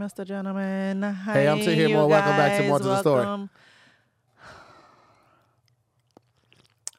[0.00, 0.26] Mr.
[0.26, 1.02] Gentleman.
[1.02, 2.08] Hey, I'm Tahir you more.
[2.08, 2.66] Welcome back to.
[2.66, 3.48] More to the Story.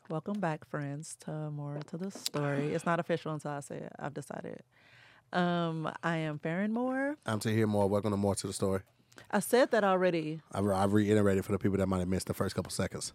[0.07, 0.39] Welcome.
[0.39, 2.75] Back, friends, to More to the Story.
[2.75, 3.91] It's not official until I say it.
[3.97, 4.61] I've decided.
[5.33, 7.17] Um, I am Farron Moore.
[7.25, 7.87] I'm Tahir Moore.
[7.87, 8.81] Welcome to more to the story.
[9.31, 10.41] I said that already.
[10.51, 13.13] I, I reiterated for the people that might have missed the first couple seconds.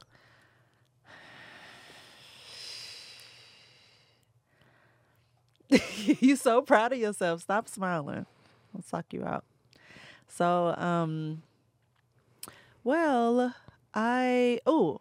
[5.71, 7.43] you so proud of yourself.
[7.43, 8.27] Stop smiling.
[8.75, 9.45] I'll suck you out.
[10.29, 11.43] So, um,
[12.85, 13.55] well,
[13.95, 15.01] I oh,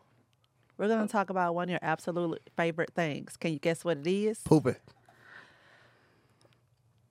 [0.77, 3.37] we're gonna talk about one of your absolute favorite things.
[3.37, 4.39] Can you guess what it is?
[4.39, 4.75] Pooping.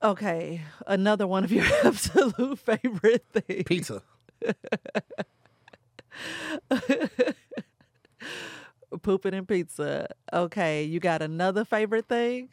[0.02, 3.64] Okay, another one of your absolute favorite things.
[3.64, 4.02] Pizza.
[9.02, 10.08] Pooping and pizza.
[10.32, 12.50] Okay, you got another favorite thing?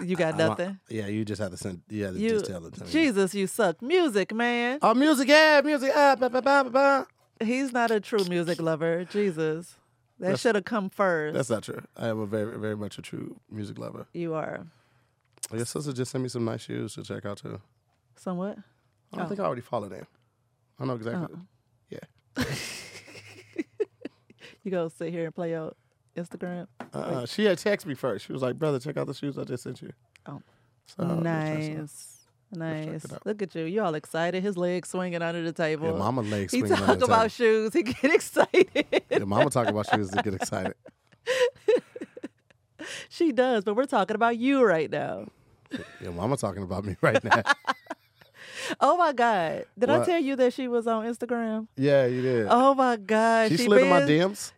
[0.00, 0.78] You got I- I- nothing?
[0.88, 1.82] yeah, you just have to send.
[1.88, 2.90] Yeah, You, just tell it to me.
[2.90, 3.82] Jesus, you suck.
[3.82, 4.78] Music, man.
[4.82, 7.06] Oh, music, yeah, music, ah, ba, ba, ba, ba, ba.
[7.44, 9.04] He's not a true music lover.
[9.04, 9.76] Jesus.
[10.20, 11.34] That should have come first.
[11.34, 11.82] That's not true.
[11.96, 14.06] I am a very, very much a true music lover.
[14.12, 14.66] you are.
[15.52, 17.60] Your sister just sent me some nice shoes to check out too.
[18.16, 18.56] Somewhat.
[19.12, 19.28] I don't Oh.
[19.28, 20.06] think I already followed them.
[20.78, 21.24] I know exactly.
[21.36, 21.40] Uh-uh.
[21.90, 22.44] Yeah.
[24.64, 25.72] You go sit here and play your
[26.16, 26.66] Instagram.
[26.92, 27.26] Uh-uh.
[27.26, 28.26] She had texted me first.
[28.26, 29.92] She was like, "Brother, check out the shoes I just sent you."
[30.26, 30.40] Oh.
[30.86, 32.18] So, nice.
[32.54, 33.06] Nice.
[33.24, 33.64] Look at you.
[33.64, 34.42] You all excited.
[34.42, 35.86] His legs swinging under the table.
[35.92, 37.28] Yeah, mama legs he swinging talk on the about table.
[37.30, 37.72] shoes.
[37.72, 39.02] He get excited.
[39.10, 40.74] Yeah, mama talk about shoes to get excited.
[43.08, 45.28] she does, but we're talking about you right now.
[46.00, 47.42] Yeah, mama talking about me right now.
[48.80, 49.66] Oh my God.
[49.78, 51.66] Did I tell you that she was on Instagram?
[51.76, 52.46] yeah, you did.
[52.48, 53.48] Oh my God.
[53.50, 54.52] she, slid in my DMs.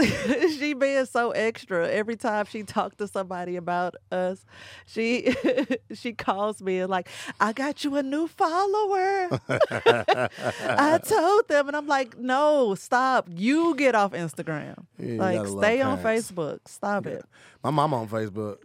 [0.58, 4.44] she being so extra every time she talked to somebody about us.
[4.86, 5.34] She
[5.92, 7.08] she calls me and like
[7.40, 9.40] i got you a new follower.
[9.48, 13.28] I told them and i'm like no stop.
[13.30, 14.86] You get off instagram.
[14.98, 16.60] Yeah, like stay on facebook.
[16.66, 17.24] Stop it.
[17.62, 18.58] My mom on Facebook.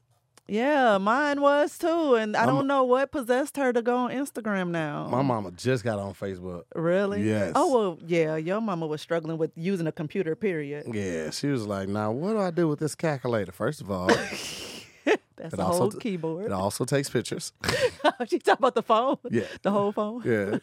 [0.48, 4.70] Yeah mine was too and i don't know what possessed her to go on instagram
[4.70, 6.64] now My mama just got on Facebook.
[6.76, 7.54] really Yes.
[7.56, 11.66] oh well yeah your mama was struggling with using a computer period Yeah, she was
[11.66, 14.08] like, "Now, what do I do with this calculator?" First of all,
[15.36, 17.52] that's It a also whole t- keyboard it also takes pictures.
[18.04, 20.22] Oh, she talking about the phone Yeah, The whole phone?
[20.24, 20.60] yeah.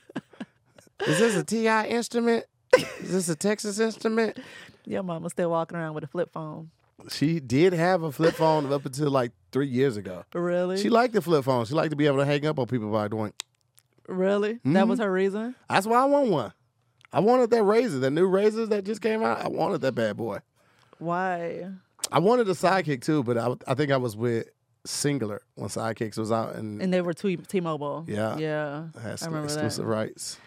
[1.06, 2.44] Is this a Ti instrument?
[3.00, 4.38] Is this a Texas instrument?
[4.87, 6.70] Your mama still walking around with a flip phone.
[7.10, 10.24] She did have a flip phone up until like three years ago.
[10.34, 10.78] Really?
[10.80, 11.64] She liked the flip phone.
[11.64, 13.32] She liked to be able to hang up on people by doing.
[14.08, 14.54] really?
[14.54, 14.88] That Mm-hmm.
[14.90, 15.54] was her reason?
[15.68, 16.52] That's why I want one.
[17.12, 19.40] I wanted that razor, the new razors that just came out.
[19.42, 20.38] I wanted that bad boy.
[20.98, 21.68] Why?
[22.10, 24.48] I wanted a sidekick too, but I, I think I was with
[24.86, 28.04] Cingular when Sidekicks was out and, And they were T- T-Mobile.
[28.08, 28.36] Yeah.
[28.38, 28.84] Yeah.
[29.00, 29.90] had I some remember exclusive that.
[29.92, 30.38] rights.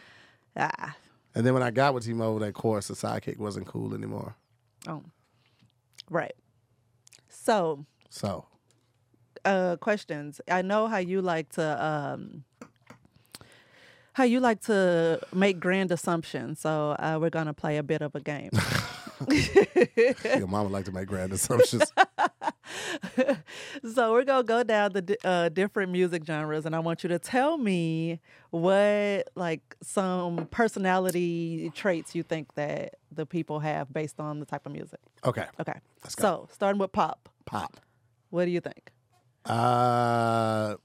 [0.58, 0.96] Ah.
[1.36, 4.36] And then when I got with T-Mobile, that course, the sidekick wasn't cool anymore.
[4.88, 5.04] Oh.
[6.10, 6.34] Right.
[7.46, 8.46] So, So
[9.44, 10.42] uh questions.
[10.50, 12.44] I know how you like to um
[14.14, 16.62] how you like to make grand assumptions.
[16.62, 18.50] So, uh, we're going to play a bit of a game.
[19.30, 21.84] your mama like to make grand assumptions.
[23.94, 27.20] so we're gonna go down the uh, different music genres, and I want you to
[27.20, 28.20] tell me
[28.52, 34.66] what like some personality traits you think that the people have based on the type
[34.66, 35.00] of music.
[35.24, 36.24] Okay, Okay, Let's go.
[36.24, 37.78] so starting with pop, pop.
[38.30, 38.92] what do you think?
[39.46, 40.76] Uh,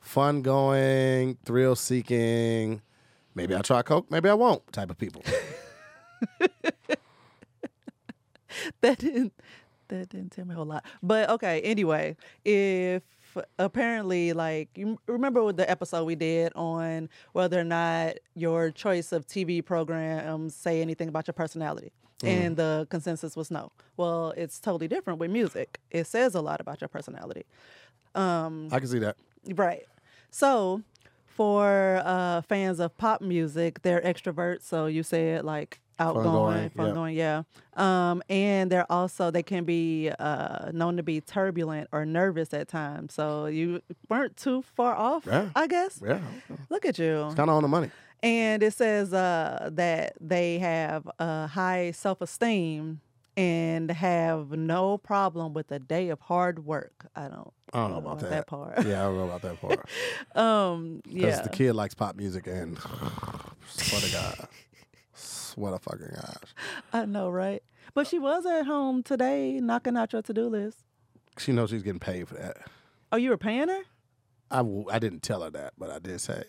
[0.00, 2.82] fun going, thrill seeking.
[3.34, 4.10] Maybe I'll try coke.
[4.10, 4.66] Maybe I won't.
[4.72, 5.22] Type of people.
[8.80, 9.32] That didn't
[9.88, 11.60] that didn't tell me a whole lot, but okay.
[11.62, 13.02] Anyway, if
[13.58, 19.12] apparently like you remember with the episode we did on whether or not your choice
[19.12, 21.92] of TV programs say anything about your personality.
[22.22, 23.70] And the consensus was no.
[23.98, 25.78] Well, it's totally different with music.
[25.90, 27.44] It says a lot about your personality.
[28.72, 29.16] I can see that.
[29.54, 29.84] Right.
[30.30, 30.82] So,
[31.26, 34.62] for uh, fans of pop music, they're extroverts.
[34.62, 37.42] So you said like outgoing, Fun-going, fun going, yeah.
[37.74, 42.68] Um, and they're also they can be uh, known to be turbulent or nervous at
[42.68, 43.14] times.
[43.14, 45.48] So you weren't too far off, Yeah.
[45.54, 46.00] I guess.
[46.04, 46.20] Yeah,
[46.70, 47.24] Look at you.
[47.26, 47.90] It's kind of on the money.
[48.22, 53.00] And it says uh, that they have a high self esteem
[53.36, 57.06] and have no problem with a day of hard work.
[57.16, 57.52] I don't.
[57.72, 58.46] I don't know about that.
[58.46, 58.86] part.
[58.86, 59.88] Yeah, I don't know about that part.
[60.36, 61.02] um.
[61.04, 62.78] Because the kid likes pop music and
[63.66, 64.48] swear to God,
[65.54, 66.54] swear to fucking gosh,
[66.92, 67.62] I know, right?
[67.94, 70.78] But she was at home today, knocking out your to do list.
[71.38, 72.56] she knows she's getting paid for that.
[73.12, 73.82] Oh, you were paying her?
[74.50, 76.42] I, w- I didn't tell her that, but I did say,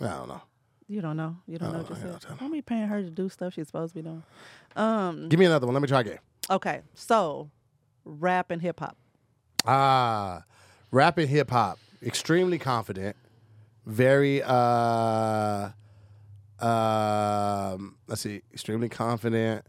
[0.00, 0.40] I don't know.
[0.88, 1.36] You don't know.
[1.46, 2.24] You don't know what you said.
[2.38, 4.22] Don't be paying her to do stuff she's supposed to be doing.
[4.74, 5.28] Um.
[5.28, 5.74] Give me another one.
[5.74, 6.18] Let me try again.
[6.50, 6.80] Okay.
[6.94, 7.50] So,
[8.06, 8.96] rap and hip hop.
[9.66, 10.44] Ah,
[10.90, 11.78] rap and hip hop.
[12.02, 13.16] Extremely confident.
[13.84, 15.70] Very uh
[16.60, 19.64] um let's see, extremely confident.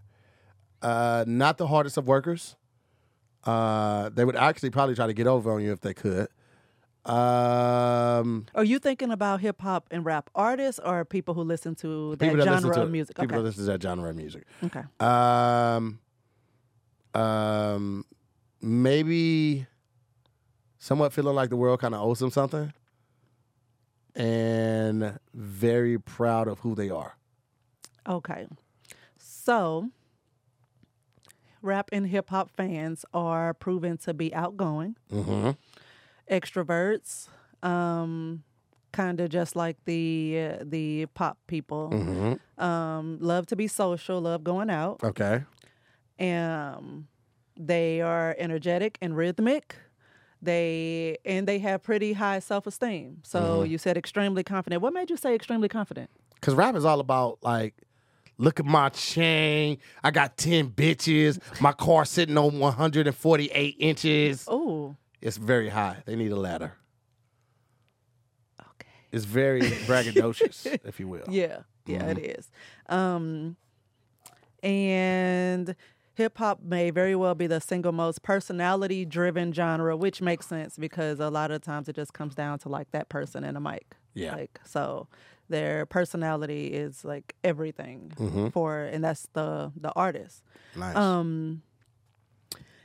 [0.81, 2.56] Uh not the hardest of workers.
[3.44, 6.27] Uh they would actually probably try to get over on you if they could.
[7.06, 12.15] Um Are you thinking about hip hop and rap artists or people who listen to
[12.18, 13.15] that genre to of music?
[13.15, 13.38] people Okay.
[13.38, 14.44] that listen to that genre of music.
[14.63, 14.83] okay.
[15.00, 16.00] Um,
[17.15, 18.06] um,
[18.62, 19.65] maybe
[20.77, 22.71] somewhat feeling like the world kind of owes them something,
[24.15, 27.17] and very proud of who they are.
[28.07, 28.47] Okay.
[29.17, 29.89] So,
[31.61, 35.51] rap and hip hop fans are proven to be outgoing, Mm-hmm.
[36.33, 37.27] extroverts,
[37.63, 38.44] um,
[38.91, 41.89] kind of just like the uh, the pop people.
[41.94, 42.63] Mm-hmm.
[42.63, 45.03] Um, love to be social, love going out.
[45.03, 45.44] Okay.
[46.19, 47.07] Um,
[47.57, 49.75] they are energetic and rhythmic.
[50.41, 53.19] They and they have pretty high self esteem.
[53.24, 54.81] So you said extremely confident.
[54.81, 56.09] What made you say extremely confident?
[56.36, 57.75] Because rap is all about like,
[58.38, 59.80] look at my chain.
[60.03, 61.39] I got ten bitches.
[61.62, 64.45] My car sitting on one hundred and forty-eight inches.
[64.47, 65.97] Oh, It's very high.
[66.06, 66.71] They need a ladder.
[68.62, 68.88] okay.
[69.12, 71.25] It's very braggadocious, if you will.
[71.30, 72.50] Yeah, yeah, it is.
[72.88, 73.57] Um,
[74.63, 75.75] and
[76.19, 80.77] hip hop may very well be the single most personality driven genre, which makes sense
[80.77, 83.60] because a lot of times it just comes down to like that person and a
[83.62, 83.95] mic.
[84.13, 84.36] Yeah.
[84.36, 85.07] Like so
[85.48, 88.51] their personality is like everything Mhm.
[88.51, 90.44] for and that's the the artist.
[90.75, 90.95] Nice.
[90.98, 91.62] Um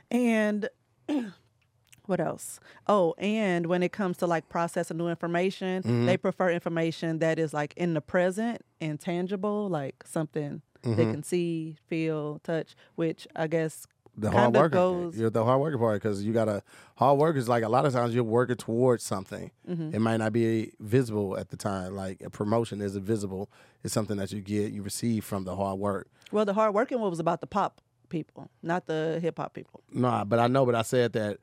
[0.09, 0.69] and
[2.05, 2.59] what else?
[2.87, 6.05] Oh, and when it comes to like processing new information, Mm-hmm.
[6.05, 10.95] they prefer information that is like in the present and tangible, like something Mm-hmm.
[10.95, 13.87] they can see, feel, touch, which I guess
[14.17, 14.69] the hard worker.
[14.69, 16.63] goes You're the hard worker part because you got to
[16.95, 19.51] hard work is like a lot of times you're working towards something.
[19.69, 19.93] Mm-hmm.
[19.93, 21.95] It might not be visible at the time.
[21.95, 23.49] Like a promotion isn't visible.
[23.83, 26.07] It's something that you get, you receive from the hard work.
[26.31, 29.81] well the hard working one was about the pop people, not the hip hop people.
[29.91, 31.39] Nah, but I know, but I said that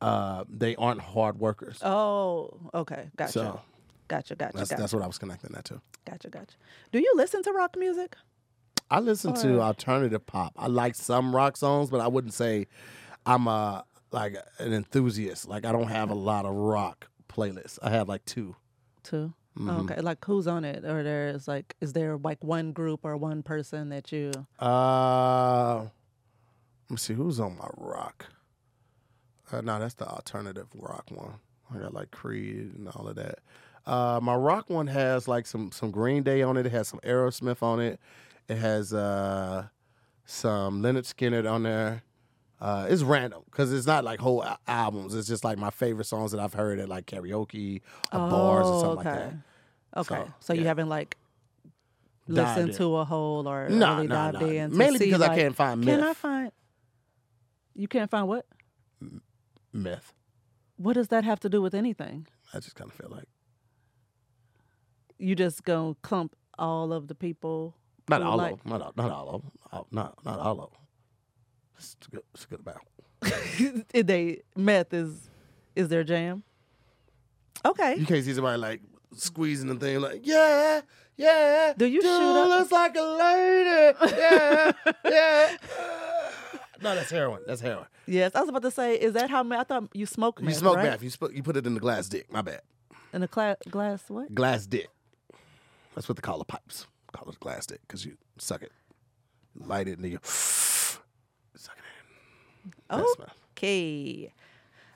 [0.00, 1.78] uh, they aren't hard workers.
[1.82, 3.10] Oh, okay.
[3.16, 3.32] Gotcha.
[3.32, 3.60] So
[4.08, 4.80] gotcha, gotcha, that's gotcha.
[4.80, 5.80] that's what I was connecting that to.
[6.04, 6.56] gotcha, gotcha.
[6.92, 8.16] Do you listen to rock music?
[8.94, 10.52] I listen to alternative pop.
[10.56, 12.68] I like some rock songs, but I wouldn't say
[13.26, 15.48] I'm a like an enthusiast.
[15.48, 17.78] Like I don't have a lot of rock playlists.
[17.82, 18.56] I have like two.
[19.02, 19.70] 2 Mm-hmm.
[19.70, 23.16] Oh, okay, like who's on it, or there's like, is there like one group or
[23.16, 24.32] one person that you?
[24.58, 28.26] Uh, let me see who's on my rock.
[29.52, 31.34] Uh, no, that's the alternative rock one.
[31.72, 33.38] I got like Creed and all of that.
[33.86, 36.66] Uh, my rock one has like some some Green Day on it.
[36.66, 38.00] It has some Aerosmith on it.
[38.48, 39.68] It has uh,
[40.24, 42.02] some Lynyrd Skynyrd on there.
[42.60, 45.14] Uh, it's random because it's not like whole al- albums.
[45.14, 47.82] It's just like my favorite songs that I've heard at like karaoke
[48.12, 49.32] or bars or something like that.
[49.96, 51.16] Oh, Okay, So, so, you haven't like
[52.26, 52.76] listened in.
[52.76, 54.48] to a whole or No, really no, dived no.
[54.48, 54.76] in.
[54.76, 56.52] Mainly because I can't find Can I find?
[57.74, 58.46] You can't find what?
[59.72, 60.12] Myth.
[60.76, 62.26] What does that have to do with anything?
[62.52, 63.28] I just kind of feel like
[65.18, 67.76] You just gonna clump all of the people.
[68.08, 68.72] Not all like- of them.
[68.72, 69.50] Not, all- not all of them.
[69.72, 70.80] All- Not, not all of them.
[71.78, 73.86] It's a good, it's a good amount.
[74.06, 75.30] they meth is
[75.74, 76.42] is their jam.
[77.64, 77.96] Okay.
[77.96, 78.80] You can't see somebody like
[79.16, 80.82] squeezing the thing like, yeah,
[81.16, 81.72] yeah.
[81.76, 84.14] Do you dude shoot up- looks like a lady.
[84.20, 84.72] Yeah,
[85.04, 85.56] yeah.
[86.82, 87.42] no, that's heroin.
[87.46, 87.86] That's heroin.
[88.06, 90.50] Yes, I was about to say, is that how ma- I thought you smoke meth.
[90.52, 90.90] You smoke right?
[90.90, 91.02] meth.
[91.02, 92.30] You, sp- you put it in the glass dick.
[92.30, 92.60] My bad.
[93.14, 94.04] in a cla- glass.
[94.08, 94.34] What?
[94.34, 94.88] Glass dick.
[95.94, 96.86] That's what they call the pipes.
[97.14, 98.72] Call it a glass dick because you suck it,
[99.54, 101.84] light it, and you suck it
[102.94, 103.00] in.
[103.56, 104.32] Okay.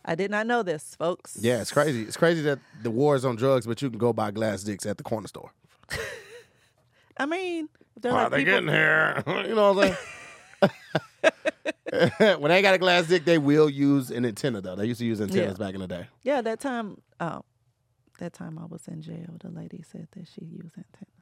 [0.05, 1.39] I did not know this, folks.
[1.41, 2.03] Yeah, it's crazy.
[2.03, 4.85] It's crazy that the war is on drugs, but you can go buy glass dicks
[4.87, 5.53] at the corner store.
[7.19, 7.69] I mean,
[8.01, 9.23] they're How like they people, getting here?
[9.47, 9.97] you know what
[10.61, 10.71] I'm
[11.93, 12.41] saying?
[12.41, 14.77] when they got a glass dick, they will use an antenna though.
[14.77, 16.09] They used to use antennas back in the day.
[16.23, 17.43] yeah, that time, oh,
[18.19, 21.18] that time I was in jail, the lady said that she used antennas.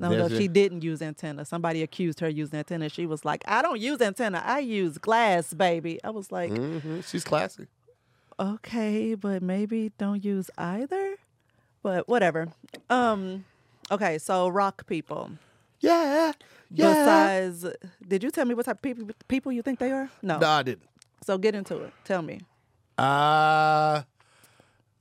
[0.00, 0.48] No, no, she?
[0.48, 1.44] didn't use antenna.
[1.44, 2.88] Somebody accused her using antenna.
[2.88, 4.42] She was like, "I don't use antenna.
[4.44, 7.66] I use glass, baby." I was like, hmm She's classy.
[8.38, 11.16] okay, but maybe don't use either.
[11.82, 12.48] But whatever.
[12.90, 13.44] Um,
[13.90, 15.32] okay, so rock people.
[15.80, 16.32] Yeah,
[16.70, 16.88] yeah.
[16.90, 17.66] Besides,
[18.06, 20.10] did you tell me what type of people people you think they are?
[20.22, 20.38] No.
[20.38, 20.88] no, I didn't.
[21.24, 21.92] So get into it.
[22.04, 22.40] Tell me.
[22.96, 24.02] Uh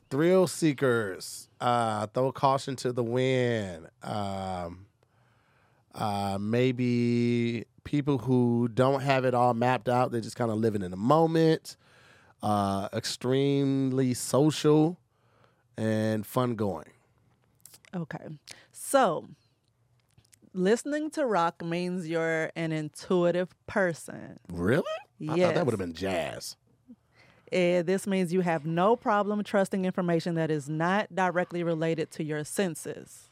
[0.10, 1.50] thrill seekers.
[1.60, 3.88] Uh, throw caution to the wind.
[4.04, 4.86] Um,
[5.98, 10.12] uh, maybe people who don't have it all mapped out.
[10.12, 11.76] They're just kind of living in the moment.
[12.44, 15.00] Uh, extremely social
[15.76, 16.86] and fun going.
[17.96, 18.28] Okay.
[18.72, 19.28] So,
[20.54, 24.40] listening to rock means you're an intuitive person.
[24.52, 24.84] Really?
[25.18, 25.34] Yes.
[25.34, 26.56] I thought that would have been jazz.
[27.52, 32.24] And this means you have no problem trusting information that is not directly related to
[32.24, 33.27] your senses.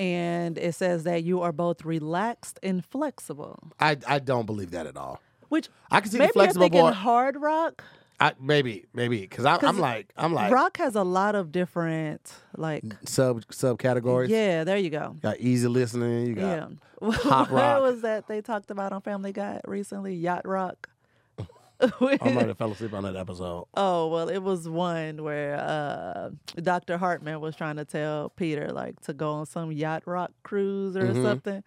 [0.00, 3.58] And it says that you are both relaxed and flexible.
[3.78, 5.20] I, I don't believe that at all.
[5.50, 6.94] Which I can see maybe the flexible you're thinking part.
[6.94, 7.84] hard rock.
[8.18, 12.84] I, maybe, maybe, because I'm like, I'm like rock has a lot of different like
[13.06, 14.28] sub subcategories.
[14.28, 15.12] Yeah, there you go.
[15.14, 16.26] You got easy listening.
[16.26, 16.68] You got Yeah.
[17.22, 20.14] pop what was that they talked about on Family Guy recently?
[20.14, 20.89] Yacht rock.
[22.00, 23.66] I might have fell asleep on that episode.
[23.74, 26.98] Oh well, it was one where uh, Dr.
[26.98, 31.06] Hartman was trying to tell Peter like to go on some yacht rock cruise or
[31.06, 31.22] Mhm.
[31.22, 31.64] something,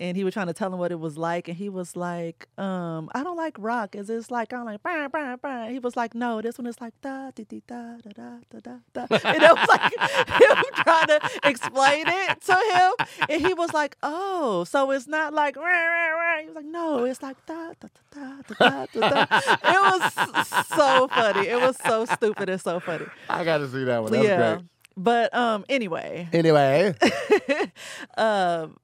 [0.00, 2.48] and he was trying to tell him what it was like, and he was like,
[2.58, 3.94] um, "I don't like rock.
[3.94, 5.66] Is this like I'm like bah, bah, bah.
[5.66, 9.06] He was like, "No, this one is like da da da da da da da,"
[9.24, 9.92] and it was like
[10.40, 15.34] him trying to explain it to him, and he was like, "Oh, so it's not
[15.34, 18.86] like rah, rah, rah." He was like, "No, it's like da da da da da
[18.86, 21.46] da da." It was so funny.
[21.46, 23.04] It was so stupid and so funny.
[23.28, 24.12] I got to see that one.
[24.12, 24.54] That's yeah.
[24.54, 24.64] great.
[24.96, 26.94] But um anyway, Anyway,
[28.18, 28.76] um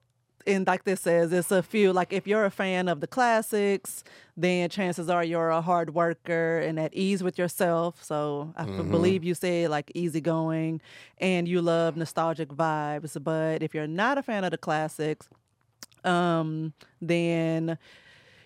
[0.46, 4.04] and like this says it's a few like if you're a fan of the classics
[4.36, 8.02] then chances are you're a hard worker and at ease with yourself.
[8.04, 8.90] So i Mhm.
[8.90, 10.80] believe you say like easygoing
[11.18, 13.16] and you love nostalgic vibes.
[13.22, 15.28] But if you're not a fan of the classics
[16.04, 17.78] um then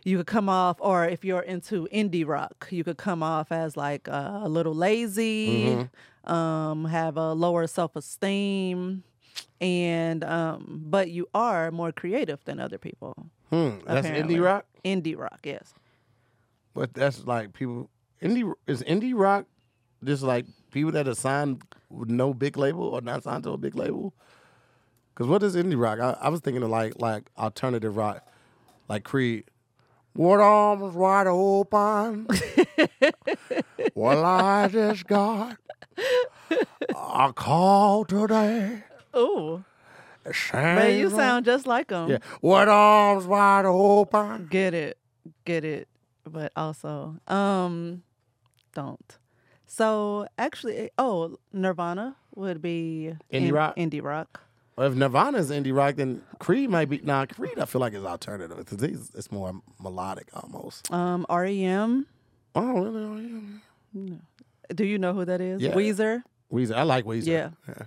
[0.05, 3.77] you could come off or if you're into indie rock you could come off as
[3.77, 5.75] like uh, a little lazy
[6.25, 9.03] um have a lower self-esteem
[9.61, 13.15] and um but you are more creative than other people
[13.51, 14.37] hmm, that's Apparently.
[14.37, 14.65] indie rock.
[14.85, 15.75] indie rock yes
[16.75, 17.91] But that's like people.
[18.23, 19.47] Indie is indie rock.
[20.05, 23.59] Just like people that are signed with no big label or not signed to a
[23.59, 24.15] big label.
[25.13, 25.99] Because what is indie rock?
[26.01, 28.23] I, I was thinking of like like alternative rock,
[28.89, 29.45] like Creed.
[30.15, 32.27] What arms wide open?
[33.95, 35.57] well, I just got
[36.95, 38.85] a call today.
[39.17, 39.65] Ooh,
[40.33, 42.19] saying man you sound just like them Yeah.
[42.41, 44.47] What arms wide open?
[44.51, 44.99] get it
[45.45, 45.89] get it
[46.25, 48.03] but also um
[48.75, 49.19] don't
[49.67, 53.77] so actually oh nirvana would be Indie in- rock?
[53.77, 54.41] indie rock
[54.77, 57.01] Well, if Nirvana's indie rock, then Creed might be.
[57.03, 60.91] Nah, Creed I feel like is alternative because it's it's more melodic almost.
[60.93, 62.07] um rem
[62.55, 63.05] Oh, really?
[63.05, 63.41] Oh,
[63.93, 64.15] yeah.
[64.75, 65.73] do you know who that is Yeah.
[65.75, 67.27] weezer Weezer, I like Weezer.
[67.27, 67.51] Yeah.
[67.69, 67.85] yeah.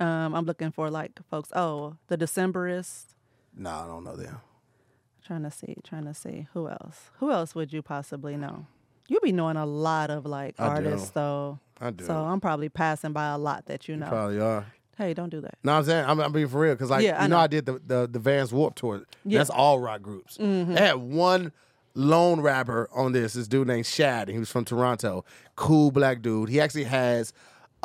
[0.00, 3.14] Um i'm looking for like folks oh the decemberists
[3.56, 4.40] No, I don't know them.
[5.26, 7.10] Trying to see, trying to see who else.
[7.18, 8.66] Who else would you possibly know?
[9.08, 10.70] You be knowing a lot of like I do.
[10.86, 12.04] artists though, I do.
[12.04, 14.08] so I'm probably passing by a lot that you You know.
[14.08, 14.66] Probably are.
[14.96, 15.58] Hey, don't do that.
[15.64, 17.42] No, I'm saying I'm, I'm being for real because like Yeah, I you know, know.
[17.42, 19.02] I did the the, the Vans Warp tour.
[19.24, 19.38] Yeah.
[19.38, 20.38] That's all rock groups.
[20.38, 20.74] Mhm.
[20.76, 21.50] They had one
[21.94, 23.32] lone rapper on this.
[23.32, 24.28] This dude named Shad.
[24.28, 25.24] and He was from Toronto.
[25.56, 26.48] Cool black dude.
[26.50, 27.32] He actually has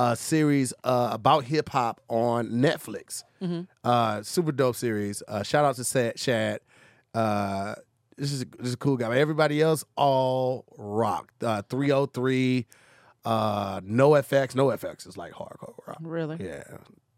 [0.01, 3.23] a series uh, about hip hop on Netflix.
[3.41, 3.61] Mm-hmm.
[3.83, 5.21] Uh, super dope series.
[5.27, 6.59] Uh, shout out to Shad.
[7.13, 7.75] Uh,
[8.17, 9.09] this is this is a cool guy.
[9.09, 11.31] But everybody else all rock.
[11.41, 12.65] Uh, 303.
[13.23, 14.55] Uh, NOFX.
[14.55, 15.99] No FX is like hardcore rock.
[16.01, 16.37] Really?
[16.39, 16.63] Yeah.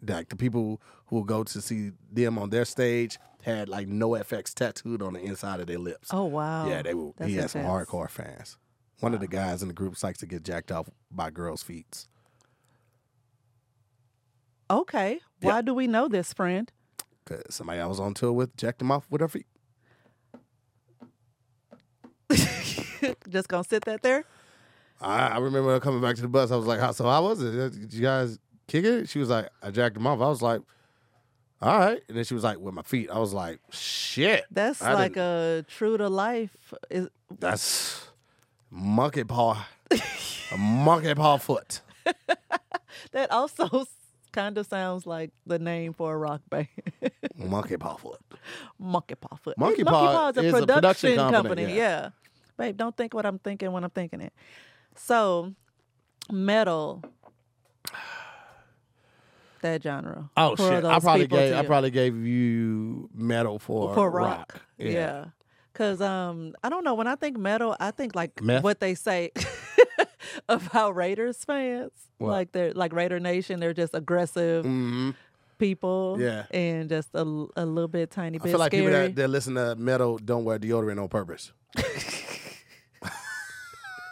[0.05, 4.53] Like the people who will go to see them on their stage had like NOFX
[4.53, 6.09] tattooed on the inside of their lips.
[6.11, 6.67] Oh wow.
[6.67, 6.93] yeah, they.
[7.17, 8.57] That's He had some hardcore fans.
[8.99, 12.07] One of the guys in the group likes to get jacked off by girls' feet.
[14.81, 15.19] Okay.
[15.41, 16.71] Why do we know this, friend?
[17.25, 19.45] Cause somebody I was on tour with jacked him off with her feet.
[23.29, 24.23] Just gonna sit that there?
[25.01, 26.51] I, I remember her coming back to the bus.
[26.51, 27.51] I was like, how, "So how was it?
[27.79, 30.61] Did you guys kick it?" She was like, "I jacked him off." I was like,
[31.61, 34.81] "All right." And then she was like, "With my feet." I was like, "Shit." That's
[34.81, 36.73] I like didn't- a true to life.
[36.89, 38.07] Is That's
[38.69, 39.65] monkey paw,
[40.51, 41.81] a monkey paw foot.
[43.11, 43.85] that also
[44.33, 46.67] kind of sounds like the name for a rock band?
[47.37, 48.19] Monkey paw foot.
[48.77, 49.57] Monkey Paw Foot.
[49.57, 50.75] Monkey Monkey Paw is a is a production,
[51.11, 51.61] production company.
[51.63, 52.01] company, Yeah.
[52.01, 52.09] yeah.
[52.57, 54.33] Babe, don't think what I'm thinking when I'm thinking it.
[54.95, 55.53] So,
[56.31, 57.03] metal.
[59.61, 60.29] That genre.
[60.35, 60.83] Oh shit!
[60.83, 61.67] I probably gave I you.
[61.67, 64.61] probably gave you metal for for rock.
[64.77, 65.27] Yeah.
[65.73, 68.61] Cause um I don't know when I think metal I think like Meth?
[68.61, 69.31] what they say
[70.49, 71.91] about Raiders fans.
[72.17, 72.29] What?
[72.29, 75.11] Like they're like Raider Nation, they're just aggressive hmm
[75.59, 76.17] people.
[76.19, 76.45] Yeah.
[76.51, 78.47] And just a, a little bit tiny bit.
[78.47, 78.83] I feel like scary.
[78.83, 81.51] people that, that listen to metal don't wear deodorant on purpose.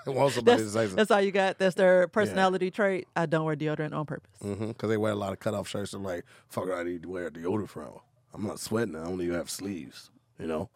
[0.08, 0.96] Want somebody to say that's, something.
[0.96, 1.60] that's all you got.
[1.60, 3.08] That's their personality trait.
[3.16, 4.32] I don't wear deodorant on purpose.
[4.42, 5.94] Because they wear a lot of cutoff shirts.
[5.94, 8.00] I'm like, fuck, I need to wear deodorant from.
[8.34, 8.96] I'm not sweating.
[8.96, 10.10] I don't even have sleeves.
[10.40, 10.70] You know,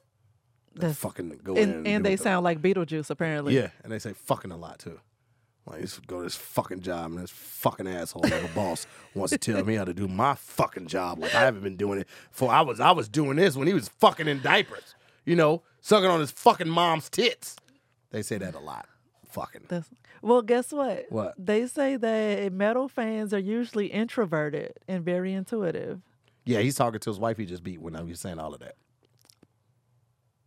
[0.75, 3.55] they That's- fucking go in And, and they sound like Beetlejuice, apparently.
[3.55, 4.99] Yeah, and they say fucking a lot too.
[5.67, 9.31] Like, just go to this fucking job, and this fucking asshole of a boss wants
[9.31, 11.19] to tell me how to do my fucking job.
[11.19, 12.51] Like I haven't been doing it for.
[12.51, 14.93] I was I was doing this when he was fucking in diapers.
[15.25, 17.55] You know, sucking on his fucking mom's tits.
[18.11, 18.87] They say that a lot.
[19.31, 19.63] Fucking.
[19.67, 19.89] That's,
[20.21, 21.07] well, guess what?
[21.09, 21.33] What?
[21.37, 26.01] They say that metal fans are usually introverted and very intuitive.
[26.45, 27.37] Yeah, he's talking to his wife.
[27.37, 28.75] He just beat when he was saying all of that.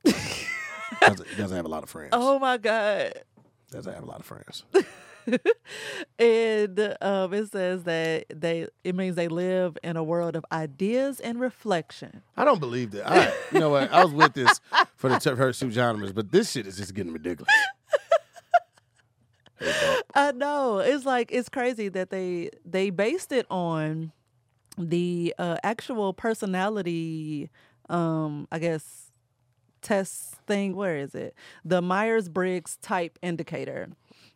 [1.00, 2.10] doesn't, he doesn't have a lot of friends.
[2.12, 3.14] Oh my God.
[3.70, 4.64] Doesn't have a lot of friends.
[6.18, 11.20] And um, it says that they it means they live in a world of ideas
[11.20, 12.22] and reflection.
[12.36, 13.06] I don't believe that.
[13.06, 13.92] All right, you know what?
[13.92, 14.60] I was with this
[14.96, 17.52] for the first two genres, but this shit is just getting ridiculous.
[20.14, 20.78] I know.
[20.78, 24.12] It's like it's crazy that they they based it on
[24.76, 27.50] the uh, actual personality
[27.88, 29.10] um I guess
[29.82, 30.76] test thing.
[30.76, 31.34] Where is it?
[31.64, 33.88] The Myers-Briggs type indicator.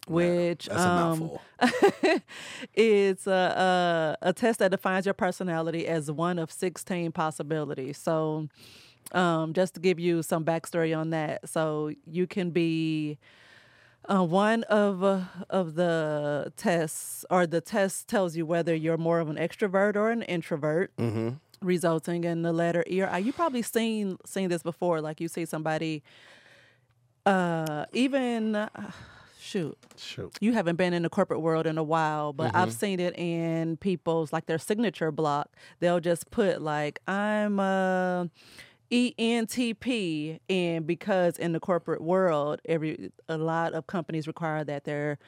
[0.08, 1.42] Which That's a um, mouthful.
[2.74, 7.98] it's a, a a test that defines your personality as one of 16 possibilities.
[7.98, 8.48] So,
[9.12, 13.18] um, just to give you some backstory on that, so you can be
[14.06, 19.20] uh, one of uh, of the tests, or the test tells you whether you're more
[19.20, 20.94] of an extrovert or an introvert.
[20.96, 21.30] Mm-hmm.
[21.60, 23.18] Resulting in the letter E or I.
[23.18, 25.00] You probably seen seen this before.
[25.00, 26.02] Like you see somebody,
[27.24, 28.68] uh, even uh,
[29.52, 30.32] shoot, Shoot.
[30.40, 32.56] you haven't been in the corporate world in a while, but Mm-hmm.
[32.56, 35.50] I've seen it in people's like their signature block.
[35.80, 38.26] They'll just put like I'm uh
[38.90, 45.18] ENTP and because in the corporate world every a lot of companies require that their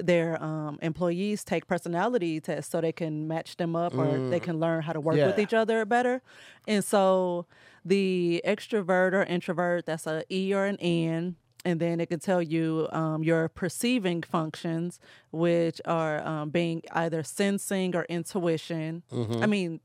[0.00, 4.58] their um, employees take personality tests so they can match them up or they can
[4.58, 6.20] learn how to work with each other better.
[6.66, 7.46] And so
[7.84, 12.42] the extrovert or introvert that's a E or an N and then it can tell
[12.42, 14.98] you um, your perceiving functions,
[15.30, 19.02] which are um, being either sensing or intuition.
[19.42, 19.80] I mean,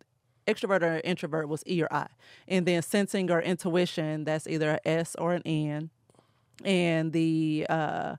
[0.48, 2.08] extrovert or introvert was E or I,
[2.48, 5.90] and then sensing or intuition that's either a S or an N,
[6.64, 8.16] and the uh,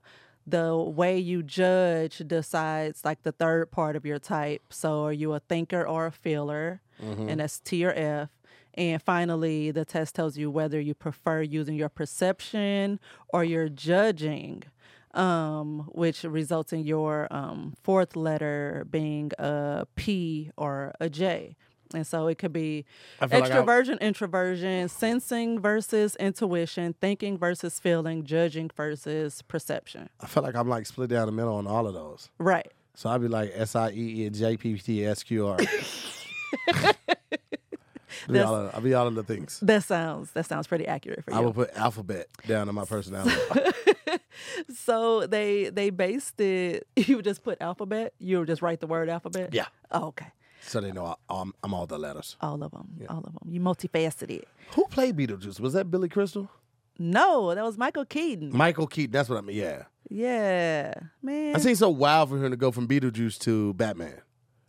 [0.47, 4.61] the way you judge decides like the third part of your type.
[4.69, 6.81] So, are you a thinker or a feeler?
[7.29, 8.29] And that's T or F.
[8.75, 12.99] And finally, the test tells you whether you prefer using your perception
[13.33, 14.63] or your judging,
[15.13, 21.55] um, which results in your um, fourth letter being a P or a J.
[21.93, 22.85] And so it could be
[23.19, 30.09] I feel like extroversion, introversion, sensing versus intuition, thinking versus feeling, judging versus perception.
[30.21, 32.29] I feel like I'm like split down the middle on all of those.
[32.37, 32.71] Right.
[32.93, 35.57] So I'd be like S I E E J P T S Q R.
[38.23, 39.59] I'll be That's- all of- I'll be all of the things.
[39.61, 41.37] That sounds that sounds pretty accurate for you.
[41.37, 43.35] I will put alphabet down in my personality.
[44.73, 46.87] So they they based it.
[46.95, 48.13] You would just put alphabet.
[48.19, 49.53] You would just write the word alphabet.
[49.53, 49.65] yeah.
[49.91, 50.27] Oh, okay.
[50.61, 52.35] So they know I, I'm, I'm all the letters.
[52.41, 52.99] All of them.
[53.09, 53.37] All of them.
[53.47, 54.43] You multifaceted.
[54.75, 55.59] Who played Beetlejuice?
[55.59, 56.49] Was that Billy Crystal?
[56.99, 58.55] No, that was Michael Keaton.
[58.55, 59.11] Michael Keaton.
[59.11, 59.55] That's what I mean.
[59.55, 59.83] Yeah.
[60.09, 60.93] Yeah,
[61.23, 61.55] man.
[61.55, 64.21] I seem so wild for him to go from Beetlejuice to Batman.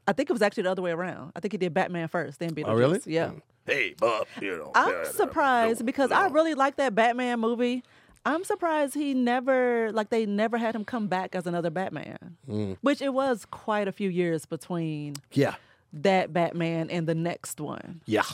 [0.07, 1.33] I think it was actually the other way around.
[1.37, 2.65] I think he did Batman first, then Beetlejuice.
[2.69, 3.01] Oh, really?
[3.07, 3.29] Yeah.
[3.29, 3.43] Mm.
[3.67, 4.27] Hey, Bob.
[4.41, 4.73] You know.
[4.75, 6.17] I'm yeah, surprised no, because no.
[6.17, 7.85] I really like that Batman movie.
[8.27, 12.37] I'm surprised he never like they never had him come back as another Batman.
[12.49, 12.77] Mm.
[12.81, 15.55] Which it was quite a few years between Yeah.
[15.93, 18.03] that Batman and the next one.
[18.07, 18.25] Yeah.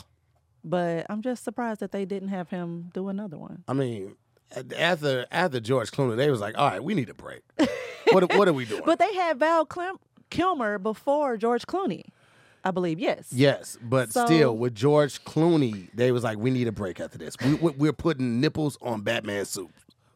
[0.63, 3.63] But I'm just surprised that they didn't have him do another one.
[3.67, 4.15] I mean,
[4.77, 7.41] after after George Clooney, they was like, all right, we need a break.
[8.11, 8.81] what what are we doing?
[8.85, 9.99] But they had Val Clim-
[10.29, 12.03] Kilmer before George Clooney,
[12.63, 12.99] I believe.
[12.99, 13.27] Yes.
[13.31, 17.17] Yes, but So- still, with George Clooney, they was like, we need a break after
[17.17, 17.35] this.
[17.43, 19.69] We, we- we're putting nipples on Batman suit.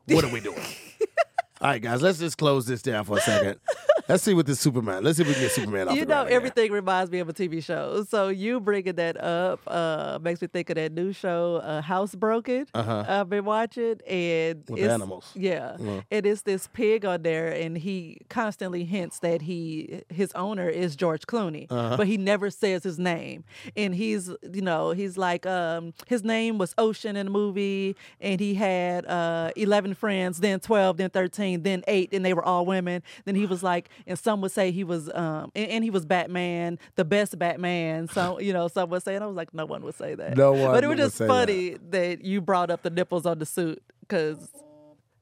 [0.07, 0.57] What are we doing?
[1.61, 3.59] All right, guys, let's just close this down for a second.
[4.07, 5.03] Let's see what this Superman.
[5.03, 7.33] Let's see if we can get Superman off you know, everything reminds me of a
[7.33, 8.03] TV show.
[8.03, 12.67] So you bringing that up uh, makes me think of that new show, uh, Housebroken.
[12.73, 13.05] Uh-huh.
[13.07, 15.31] I've been watching, and With it's, animals.
[15.35, 16.01] Yeah, Yeah.
[16.09, 20.95] and it's this pig on there, and he constantly hints that he his owner is
[20.95, 21.97] George Clooney, Uh-huh.
[21.97, 23.43] but he never says his name.
[23.75, 28.39] And he's you know he's like um, his name was Ocean in the movie, and
[28.39, 32.65] he had uh, eleven friends, then twelve, then thirteen, then eight, and they were all
[32.65, 33.03] women.
[33.25, 36.05] Then he was like, and some would say he was, um, and, and he was
[36.05, 38.07] Batman, the best Batman.
[38.07, 40.37] So you know, some would say, and I was like, no one would say that.
[40.37, 42.23] No one But it was just funny that.
[42.23, 44.49] you brought up the nipples on the suit because,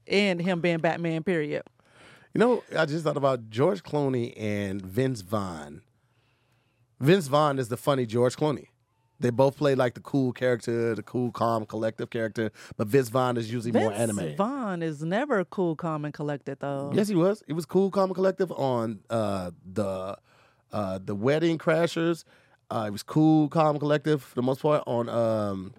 [0.08, 1.24] and him being Batman.
[1.24, 1.64] Period.
[2.34, 5.82] You know, I just thought about George Clooney and Vince Vaughn.
[7.00, 8.68] Vince Vaughn is the funny George Clooney.
[9.22, 13.36] They both play like the cool character, the cool, calm, collective character, but Vince Vaughn
[13.38, 14.38] is usually more Vince animated.
[14.38, 16.92] Vaughn is never cool, calm, and collected though.
[16.94, 17.44] Yes, he was.
[17.46, 20.18] He was cool, calm, and collective on uh, the
[20.72, 22.24] uh, the Wedding Crashers.
[22.72, 25.74] Uh, he was cool, calm, and collective for the most part on um,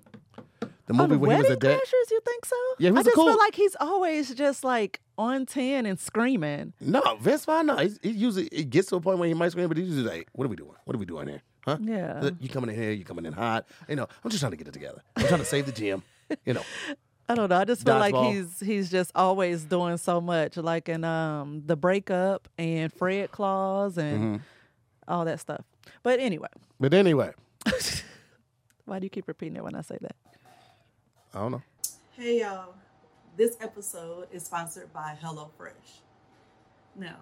[0.60, 1.78] the Oh, movie the where he was Wedding a dad.
[1.80, 2.56] Crashers, you think so?
[2.78, 5.98] Yeah, he was I just cool- feel like he's always just like on ten and
[5.98, 6.72] screaming.
[6.80, 7.66] No, Vince Vaughn.
[7.66, 9.88] No, he's, he usually it gets to a point where he might scream, but he's
[9.88, 10.74] usually like, "What are we doing?
[10.84, 11.42] What are we doing here?
[11.64, 11.76] Huh?
[11.80, 12.30] Yeah.
[12.40, 12.90] You coming in here?
[12.92, 13.66] You coming in hot?
[13.88, 15.02] You know, I'm just trying to get it together.
[15.16, 16.02] I'm trying to save the gym.
[16.44, 16.62] You know,
[17.28, 17.56] I don't know.
[17.56, 18.32] I just feel like Dodgeball.
[18.32, 23.98] he's he's just always doing so much, like in um the breakup and Fred Claus
[23.98, 24.42] and Mm-hmm.
[25.12, 25.64] all that stuff.
[26.02, 27.32] But anyway, but anyway,
[28.84, 30.16] why do you keep repeating it when I say that?
[31.34, 31.62] I don't know.
[32.16, 32.74] Hey y'all,
[33.36, 36.00] this episode is sponsored by HelloFresh.
[36.96, 37.16] Now,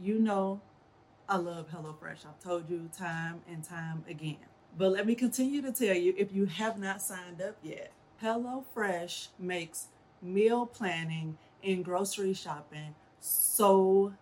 [0.00, 0.60] you know
[1.28, 2.24] I love HelloFresh.
[2.26, 4.36] I've told you time and time again.
[4.78, 9.28] But let me continue to tell you if you have not signed up yet, HelloFresh
[9.38, 9.86] makes
[10.22, 14.14] meal planning and grocery shopping so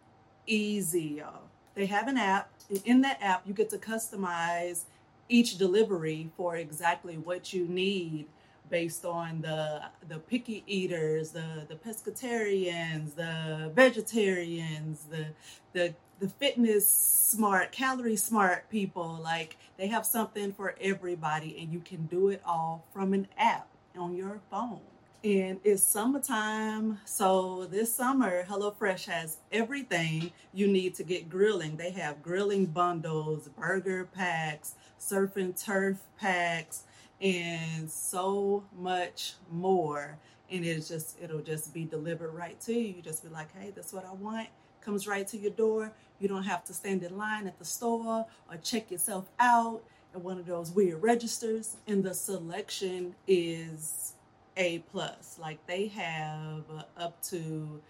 [0.47, 1.43] easy, y'all.
[1.75, 2.51] They have an app.
[2.85, 4.85] In that app, you get to customize
[5.29, 8.27] each delivery for exactly what you need
[8.71, 15.27] based on the the picky eaters, the the pescatarians, the vegetarians, the
[15.73, 19.21] the the fitness smart, calorie smart people.
[19.23, 23.69] Like they have something for everybody, and you can do it all from an app
[23.99, 24.81] on your phone.
[25.23, 31.77] And it's summertime, so this summer, HelloFresh has everything you need to get grilling.
[31.77, 36.85] They have grilling bundles, burger packs, surf and turf packs,
[37.21, 40.19] and so much more.
[40.51, 42.95] And it's just, it'll just be delivered right to you.
[42.97, 44.49] You just be like, hey, that's what I want.
[44.85, 45.93] Comes right to your door.
[46.21, 49.83] You don't have to stand in line at the store or check yourself out
[50.15, 51.77] at one of those weird registers.
[51.87, 54.13] And the selection is
[54.57, 55.39] a plus.
[55.41, 56.65] Like they have
[56.97, 57.81] up to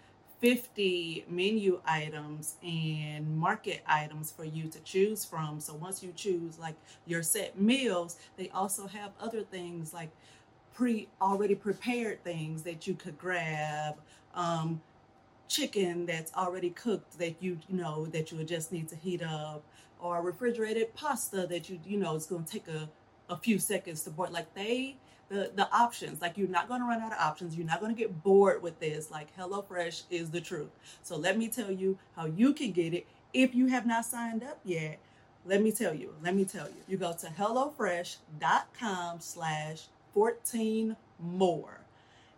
[0.41, 5.59] 50 menu items and market items for you to choose from.
[5.59, 10.09] So once you choose like your set meals, they also have other things like
[10.73, 13.95] pre already prepared things that you could grab.
[14.33, 14.81] Um,
[15.47, 19.21] chicken that's already cooked that you you know that you would just need to heat
[19.21, 19.63] up
[19.99, 22.89] or refrigerated pasta that you you know it's going to take a,
[23.29, 24.29] a few seconds to boil.
[24.31, 24.97] Like they
[25.29, 27.55] the the options like you're not going to run out of options.
[27.55, 29.11] You're not going to get bored with this.
[29.11, 30.69] Like HelloFresh is the truth.
[31.03, 33.07] So let me tell you how you can get it.
[33.33, 34.99] If you have not signed up yet
[35.45, 36.81] let me tell you let me tell you.
[36.87, 41.84] You go to hellofresh.com slash 14 more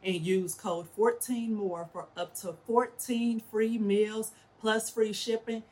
[0.03, 5.63] and use code 14 more for up to 14 free meals plus free shipping.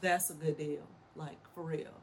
[0.00, 2.00] That's a good deal like for real.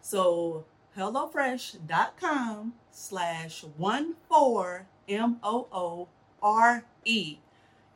[0.00, 0.64] So
[0.96, 6.08] hellofresh.com slash 14 m-o-o-r-e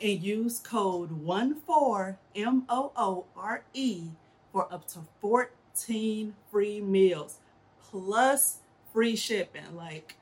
[0.00, 1.10] and use code
[1.66, 4.02] 14 m-o-o-r-e
[4.52, 7.38] for up to 14 free meals
[7.90, 8.58] plus
[8.92, 10.17] free shipping like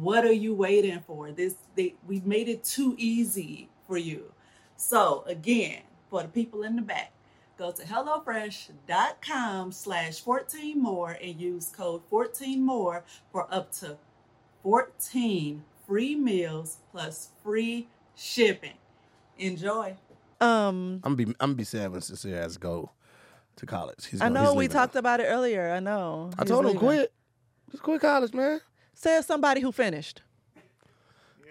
[0.00, 1.30] what are you waiting for?
[1.32, 4.32] This they we made it too easy for you.
[4.76, 7.12] So again for the people in the back
[7.56, 13.96] go to hellofresh.com slash 14 more and use code 14 more for up to
[14.62, 18.74] 14 free meals plus free shipping.
[19.38, 19.96] Enjoy.
[20.40, 22.90] Um I'm gonna be I'm gonna be sad when Sincere has to go
[23.56, 24.06] to college.
[24.06, 25.70] He's i gonna- know he's we talked about it earlier.
[25.70, 26.30] I know.
[26.38, 27.12] I He's told him quit.
[27.70, 28.60] Just quit college, man.
[28.94, 30.22] Says somebody who finished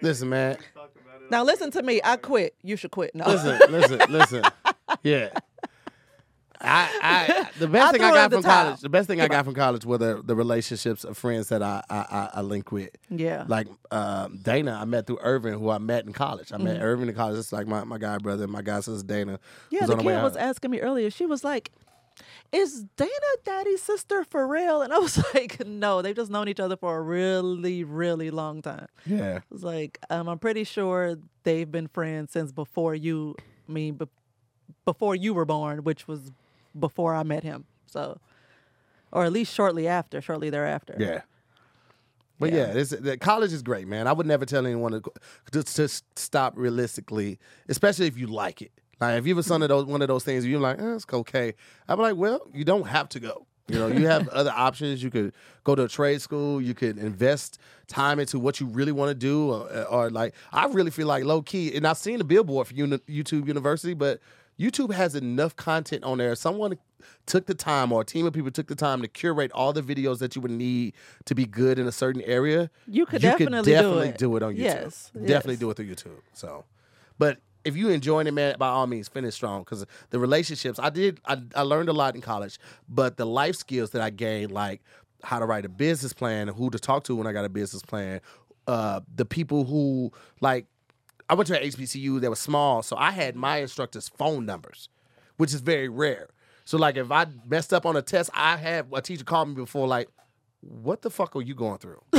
[0.02, 0.56] Listen, man.
[1.30, 4.42] now listen to me i quit you should quit no Listen, listen, listen.
[5.02, 5.30] Yeah.
[6.60, 8.80] I, I the best I thing I got from college.
[8.80, 11.82] The best thing I got from college were the, the relationships of friends that I
[11.90, 12.88] I, I, I link with.
[13.10, 13.44] Yeah.
[13.48, 16.52] Like um, Dana, I met through Irvin, who I met in college.
[16.52, 16.64] I Mm-hmm.
[16.64, 17.38] met Irvin in college.
[17.38, 19.40] It's like my, my guy brother, my guy sister Dana.
[19.70, 21.10] Yeah, the the kid was asking me earlier.
[21.10, 21.70] She was like,
[22.52, 23.10] "Is Dana
[23.44, 26.96] Daddy's sister for real?" And I was like, "No, they've just known each other for
[26.96, 29.38] a really, really long time." Yeah.
[29.38, 33.34] I was like, um, "I'm pretty sure they've been friends since before you,
[33.68, 34.08] I mean, be-
[34.84, 36.30] before you were born, which was
[36.78, 37.64] before I met him.
[37.86, 38.18] So,
[39.12, 40.96] or at least shortly after, shortly thereafter.
[40.98, 41.22] Yeah.
[42.40, 42.66] But Yeah.
[42.66, 44.08] yeah, this, the college is great, man.
[44.08, 45.02] I would never tell anyone to,
[45.52, 48.72] to, to stop realistically, especially if you like it.
[49.00, 51.06] Like if you have son of those one of those things, you're like, eh, it's
[51.12, 51.54] okay.
[51.88, 53.46] I'm like, well, you don't have to go.
[53.68, 55.02] You know, you have other options.
[55.02, 55.32] You could
[55.64, 56.60] go to a trade school.
[56.60, 60.66] You could invest time into what you really want to do, or, or like I
[60.66, 61.74] really feel like low key.
[61.74, 64.20] And I've seen the billboard for uni- YouTube University, but
[64.58, 66.34] YouTube has enough content on there.
[66.34, 66.78] Someone
[67.26, 69.82] took the time, or a team of people took the time to curate all the
[69.82, 72.70] videos that you would need to be good in a certain area.
[72.86, 74.18] You could definitely do definitely it.
[74.18, 74.58] do it on YouTube.
[74.58, 75.60] Yes, definitely yes.
[75.60, 76.20] do it through YouTube.
[76.32, 76.64] So,
[77.18, 80.90] but if you enjoying it, man, by all means, finish strong because the relationships I
[80.90, 84.52] did, I, I learned a lot in college, but the life skills that I gained,
[84.52, 84.82] like
[85.22, 87.82] how to write a business plan, who to talk to when I got a business
[87.82, 88.20] plan,
[88.66, 90.66] uh, the people who like,
[91.28, 94.90] I went to an HBCU that was small, so I had my instructors' phone numbers,
[95.38, 96.28] which is very rare.
[96.66, 99.54] So like, if I messed up on a test, I had a teacher call me
[99.54, 100.08] before, like.
[100.66, 102.00] What the fuck are you going through?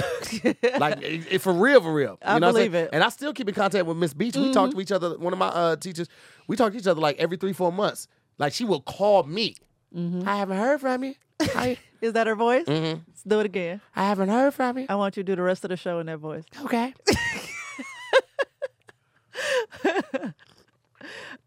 [0.79, 2.17] like, it, it- for real, for real.
[2.21, 2.89] I you know what I'm believe it.
[2.93, 4.35] And I still keep in contact with Miss Beach.
[4.35, 5.17] We talk to each other.
[5.17, 6.07] One of my uh, teachers,
[6.47, 8.07] we talk to each other like every three, four months.
[8.37, 9.55] Like she will call me.
[9.95, 11.15] I haven't heard from you.
[11.39, 12.65] I, Is that her voice?
[12.65, 12.99] Mm-hmm.
[13.07, 13.81] Let's do it again.
[13.95, 14.85] I haven't heard from you.
[14.89, 16.43] I want you to do the rest of the show in that voice.
[16.63, 16.93] Okay.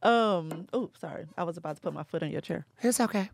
[0.00, 0.68] Um.
[0.72, 1.26] Oh, sorry.
[1.36, 2.64] I was about to put my foot on your chair.
[2.82, 3.30] It's okay.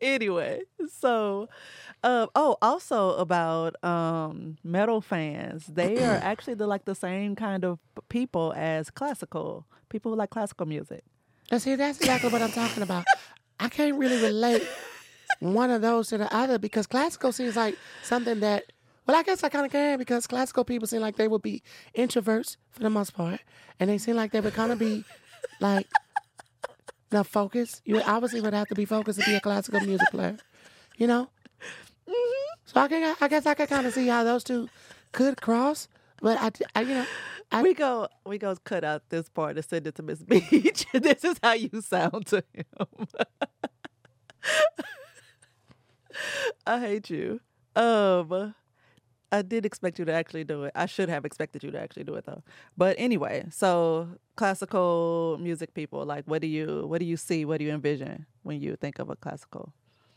[0.00, 1.48] Anyway, so,
[2.02, 2.28] um.
[2.34, 5.66] Oh, also about um metal fans.
[5.66, 10.30] They are actually the like the same kind of people as classical people who like
[10.30, 11.04] classical music.
[11.50, 13.04] And see, that's exactly what I'm talking about.
[13.58, 14.62] I can't really relate
[15.40, 18.64] one of those to the other because classical seems like something that.
[19.06, 21.62] Well, I guess I kind of can because classical people seem like they would be
[21.96, 23.40] introverts for the most part,
[23.80, 25.04] and they seem like they would kind of be
[25.58, 25.86] like
[27.10, 27.82] the focus.
[27.84, 30.36] You obviously would have to be focused to be a classical music player,
[30.96, 31.28] you know.
[32.64, 34.68] So I can, I guess I can kind of see how those two
[35.12, 35.88] could cross,
[36.20, 37.06] but I, I you know,
[37.50, 40.86] I, we go we go cut out this part and send it to Miss Beach.
[40.92, 43.06] this is how you sound to him.
[46.66, 47.40] I hate you.
[47.74, 48.54] Um
[49.32, 50.72] I did expect you to actually do it.
[50.74, 52.42] I should have expected you to actually do it though.
[52.76, 57.44] But anyway, so classical music people, like what do you what do you see?
[57.44, 59.72] What do you envision when you think of a classical?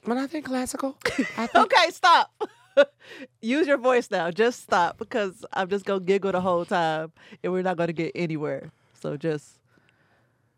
[0.05, 0.97] when I think classical,
[1.37, 2.33] I think Okay, stop.
[3.41, 4.31] Use your voice now.
[4.31, 7.11] Just stop because I'm just gonna giggle the whole time
[7.43, 8.71] and we're not gonna get anywhere.
[8.99, 9.59] So just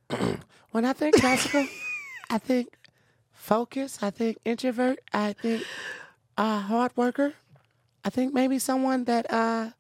[0.72, 1.66] When I think classical,
[2.30, 2.68] I think
[3.34, 4.00] focus.
[4.02, 5.00] I think introvert.
[5.14, 5.64] I think
[6.38, 7.34] uh, hard worker.
[8.06, 9.72] I think maybe someone that uh,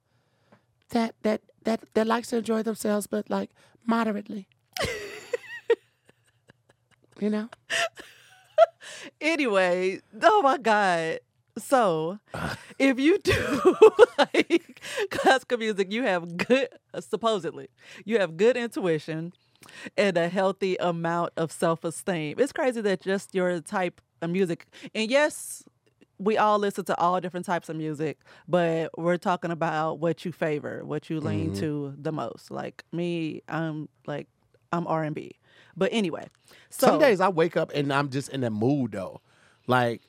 [0.90, 3.52] that that that that likes to enjoy themselves, but like
[3.86, 4.48] moderately.
[7.20, 7.50] you know,
[9.22, 11.20] anyway, oh my god.
[11.58, 12.20] So,
[12.80, 13.76] if you do
[14.18, 17.68] like classical music, you have good supposedly
[18.06, 19.34] you have good intuition
[19.98, 22.36] and a healthy amount of self-esteem.
[22.40, 24.66] It's crazy that just your type of music.
[24.94, 25.64] And yes,
[26.18, 30.32] we all listen to all different types of music, but we're talking about what you
[30.32, 32.52] favor, what you lean to the most.
[32.52, 34.28] Like me, I'm like
[34.72, 35.32] I'm R&B.
[35.78, 36.28] But anyway,
[36.70, 39.22] so some days I wake up and I'm just in that mood though,
[39.68, 40.02] like.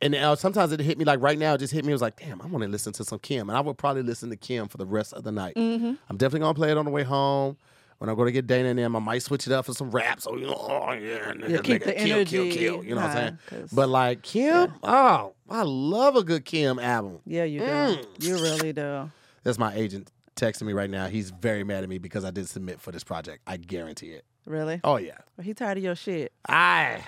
[0.00, 1.54] And uh, sometimes it hit me like right now.
[1.54, 1.92] It just hit me.
[1.92, 4.02] It was like, damn, I want to listen to some Kim, and I would probably
[4.02, 5.54] listen to Kim for the rest of the night.
[5.54, 5.92] Mm-hmm.
[6.10, 7.56] I'm definitely gonna play it on the way home.
[8.02, 10.20] When I'm gonna get Dana and them, I might switch it up for some rap.
[10.20, 12.82] So you know, oh yeah, nigga, Yeah, keep nigga, the kill, kill, energy kill.
[12.82, 13.68] You know what I'm saying?
[13.72, 17.20] But like Kim, oh, I love a good Kim album.
[17.24, 17.64] Yeah, you do.
[17.66, 18.04] Mm.
[18.18, 19.08] You really do.
[19.44, 21.06] That's my agent texting me right now.
[21.06, 23.40] He's very mad at me because I didn't submit for this project.
[23.46, 24.24] I guarantee it.
[24.46, 24.80] Really?
[24.82, 25.18] Oh yeah.
[25.40, 26.32] He tired of your shit.
[26.48, 27.04] I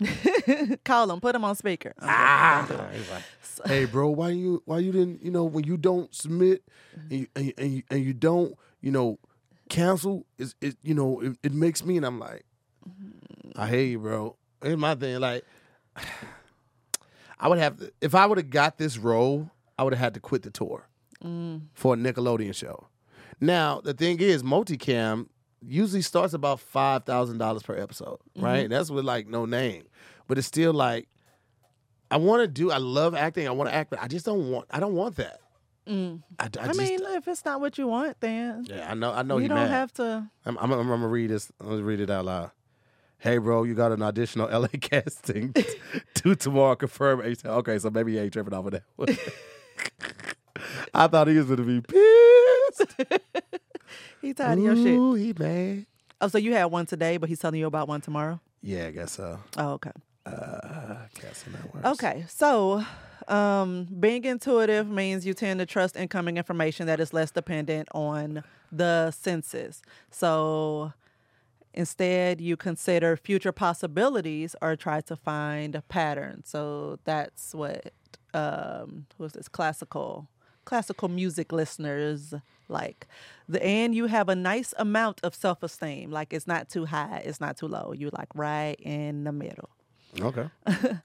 [0.84, 1.20] Call him.
[1.20, 1.94] Put him on speaker.
[2.02, 2.66] Ah.
[2.68, 2.98] joking, don't do it.
[2.98, 3.10] He's
[3.60, 6.64] like, hey bro, why you why you didn't you know when you don't submit
[7.10, 9.20] and you, and, you- and, you, and you don't you know
[9.72, 12.44] cancel is it you know it, it makes me and I'm like
[13.56, 14.36] I hate you, bro.
[14.62, 15.44] Here's my thing, like
[17.40, 20.14] I would have to, if I would have got this role, I would have had
[20.14, 20.88] to quit the tour
[21.24, 21.62] mm.
[21.72, 22.86] for a Nickelodeon show.
[23.40, 25.28] Now the thing is, multicam
[25.66, 28.44] usually starts about five thousand dollars per episode, mm-hmm.
[28.44, 28.68] right?
[28.68, 29.84] That's with like no name,
[30.28, 31.08] but it's still like
[32.10, 32.70] I want to do.
[32.70, 33.48] I love acting.
[33.48, 34.66] I want to act, but I just don't want.
[34.70, 35.40] I don't want that.
[35.86, 36.22] Mm.
[36.38, 39.12] I, I I, just, mean, if it's not what you want, then yeah, I know.
[39.12, 39.70] I know you don't mad.
[39.70, 40.30] have to.
[40.46, 41.50] I'm, I'm, I'm gonna read this.
[41.60, 42.50] I'm gonna read it out loud.
[43.18, 45.54] Hey, bro, you got an audition on LA casting.
[46.14, 47.20] Two tomorrow, confirm.
[47.20, 48.82] And he said, okay, so maybe he ain't tripping off of that.
[48.96, 49.08] one.
[50.94, 52.94] I thought he was gonna be pissed.
[54.20, 54.86] he tired of your shit.
[54.98, 55.86] Ooh, he mad.
[56.20, 58.40] Oh, so you had one today, but he's telling you about one tomorrow.
[58.60, 59.40] Yeah, I guess so.
[59.56, 59.90] Oh, okay.
[60.24, 61.86] Uh, casting networks.
[61.86, 62.84] Okay, so
[63.28, 68.42] um, being intuitive means you tend to trust incoming information that is less dependent on
[68.70, 69.82] the senses.
[70.10, 70.92] So
[71.74, 76.48] instead, you consider future possibilities or try to find patterns.
[76.48, 77.92] So that's what
[78.34, 80.28] um, who's this classical
[80.64, 82.34] classical music listeners
[82.68, 83.06] like.
[83.48, 86.10] The and you have a nice amount of self esteem.
[86.10, 87.92] Like it's not too high, it's not too low.
[87.92, 89.70] You like right in the middle.
[90.20, 90.48] Okay.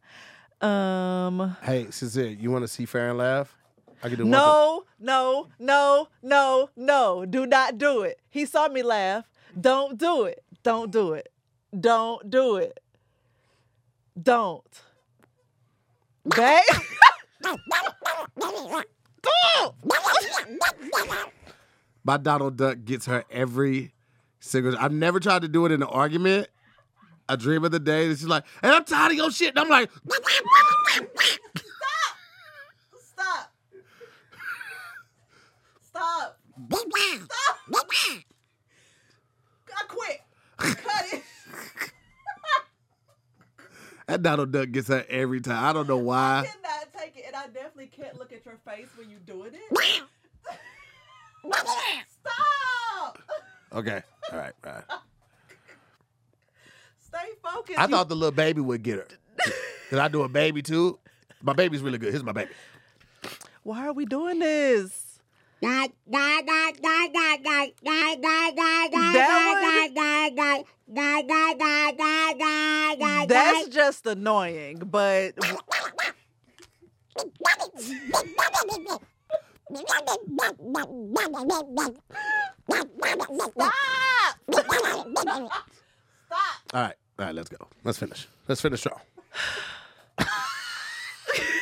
[0.62, 1.56] Um.
[1.62, 3.56] Hey, Sincere, you want to see Fair and Laugh?
[4.04, 7.26] I can do one No, no, no, no, no.
[7.26, 8.20] Do not do it.
[8.30, 9.30] He saw me laugh.
[9.60, 10.44] Don't do it.
[10.64, 11.32] Don't do it.
[11.78, 12.80] Don't do it.
[14.22, 14.82] Don't.
[16.36, 16.62] Babe.
[22.04, 23.94] My Donald Duck gets her every
[24.40, 24.78] single.
[24.78, 26.48] I've never tried to do it in an argument.
[27.30, 28.08] A dream of the day.
[28.08, 29.50] And she's like, and I'm tired of your shit.
[29.50, 30.28] And I'm like, Stop.
[33.02, 33.54] Stop.
[35.82, 36.40] Stop.
[37.26, 37.68] Stop.
[39.80, 40.22] I quit.
[40.58, 41.24] Cut it.
[44.08, 45.64] that Donald Duck gets her every time.
[45.64, 46.48] I don't know I why.
[46.48, 50.04] cannot take it, and I definitely can't look at your face when you're doing it.
[52.22, 53.20] Stop.
[53.74, 54.02] Okay.
[54.32, 54.54] All right.
[54.66, 54.84] All right.
[57.18, 57.80] Stay focused.
[57.80, 59.08] I You- thought the little baby would get her.
[59.90, 61.00] Did I do a baby too?
[61.42, 62.12] My baby's really good.
[62.12, 62.52] Here's my baby.
[63.64, 65.20] Why are we doing this?
[73.28, 75.34] That's just annoying, but
[83.44, 84.38] stop!
[86.28, 86.58] Stop!
[86.74, 86.96] All right.
[87.20, 87.36] All right.
[87.36, 87.68] Let's go.
[87.84, 88.28] Let's finish.
[88.48, 89.00] Let's finish strong.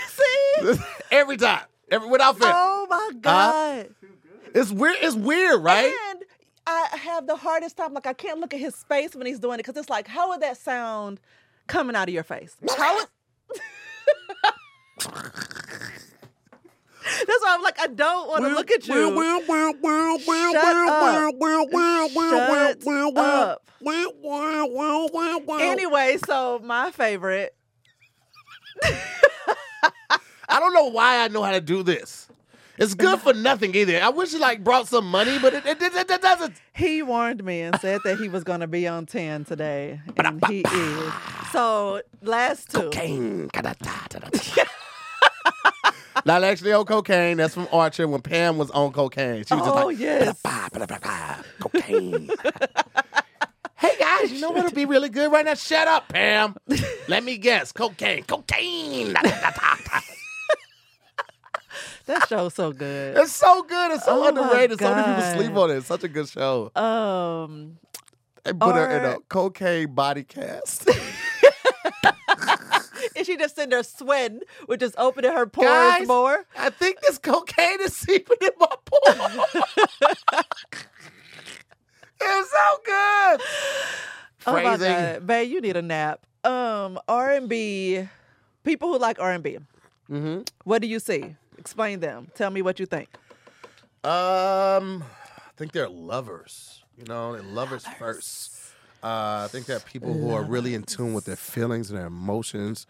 [0.07, 0.79] See?
[1.11, 1.65] every time.
[1.91, 2.51] Every without fail.
[2.53, 3.19] Oh my uh-huh.
[3.21, 3.95] god!
[4.53, 4.97] It's weird.
[5.01, 5.93] It's weird, right?
[6.09, 6.23] And
[6.65, 7.93] I have the hardest time.
[7.93, 10.29] Like I can't look at his face when he's doing it because it's like, how
[10.29, 11.19] would that sound
[11.67, 12.55] coming out of your face?
[12.77, 13.07] How would?
[17.05, 19.15] That's why I'm like, I don't want to look at you.
[20.53, 20.99] Shut up.
[25.61, 27.55] Anyway, so my favorite.
[30.47, 32.27] I don't know why I know how to do this.
[32.77, 34.01] It's good for nothing either.
[34.01, 36.55] I wish it like brought some money, but it, it, it, it doesn't.
[36.73, 40.01] He warned me and said that he was going to be on 10 today.
[40.17, 41.13] And he is.
[41.53, 42.89] So, last two.
[46.23, 47.37] Not actually on cocaine.
[47.37, 49.43] That's from Archer when Pam was on cocaine.
[49.45, 50.41] She was just like, Oh, like, yes.
[51.59, 52.29] cocaine.
[53.77, 55.55] hey guys, you know what'll be really good right now?
[55.55, 56.55] Shut up, Pam.
[57.07, 57.71] Let me guess.
[57.71, 58.23] Cocaine.
[58.23, 59.13] Cocaine.
[62.07, 63.17] That show's so good.
[63.17, 63.91] It's so good.
[63.93, 64.79] It's so Oh my underrated.
[64.79, 65.35] So many people God.
[65.37, 65.77] sleep on it.
[65.77, 66.71] It's such a good show.
[66.75, 67.77] Um,
[68.43, 70.87] They put her in a Or- cocaine body cast.
[73.31, 76.45] she just sitting there sweating, which is opening her pores Guys, more.
[76.57, 79.17] I think this cocaine is seeping in my pores.
[82.21, 83.41] it's so good.
[84.47, 86.25] Oh my god, babe, you need a nap.
[86.43, 88.07] Um, R and B,
[88.63, 89.57] people who like R and B.
[90.09, 90.41] Mm-hmm.
[90.63, 91.35] What do you see?
[91.57, 92.27] Explain them.
[92.35, 93.09] Tell me what you think.
[94.03, 96.83] Um, I think they're lovers.
[96.95, 98.64] You know, they're lovers, first.
[99.05, 102.07] Uh, I think they're people who are really in tune with their feelings and their
[102.07, 102.87] emotions.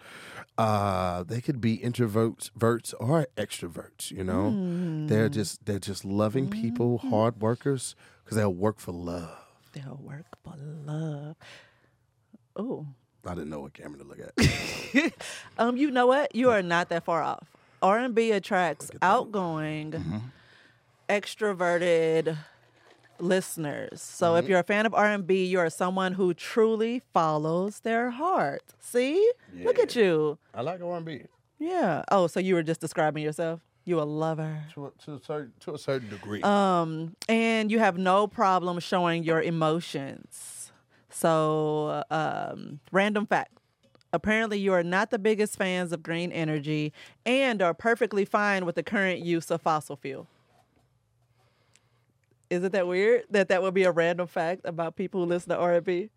[0.58, 4.12] Uh, they could be introverts, verts, or extroverts.
[4.12, 9.38] You know, they're just they're just loving people, hard workers, because they'll work for love.
[9.74, 10.54] They'll work for
[10.86, 11.36] love.
[12.56, 12.86] Oh,
[13.26, 15.14] I didn't know what camera to look at.
[15.58, 16.34] um, you know what?
[16.34, 17.44] You are not that far off.
[17.82, 20.18] R and B attracts outgoing, Mm-hmm.
[21.10, 22.38] extroverted
[23.20, 24.02] listeners.
[24.02, 27.80] So if you're a fan of R and B, you are someone who truly follows
[27.80, 28.64] their heart.
[28.80, 29.32] See?
[29.54, 30.38] Look at you.
[30.54, 31.24] I like R&B.
[31.60, 32.04] Yeah.
[32.12, 33.62] Oh, so you were just describing yourself?
[33.86, 34.64] You a lover.
[34.74, 36.42] To a, to a certain to a certain degree.
[36.42, 40.72] Um, and you have no problem showing your emotions.
[41.10, 43.52] So, um, random fact.
[44.12, 46.94] Apparently, you are not the biggest fans of green energy
[47.26, 50.28] and are perfectly fine with the current use of fossil fuel.
[52.50, 55.58] Isn't that weird that that would be a random fact about people who listen to
[55.58, 56.10] R&B?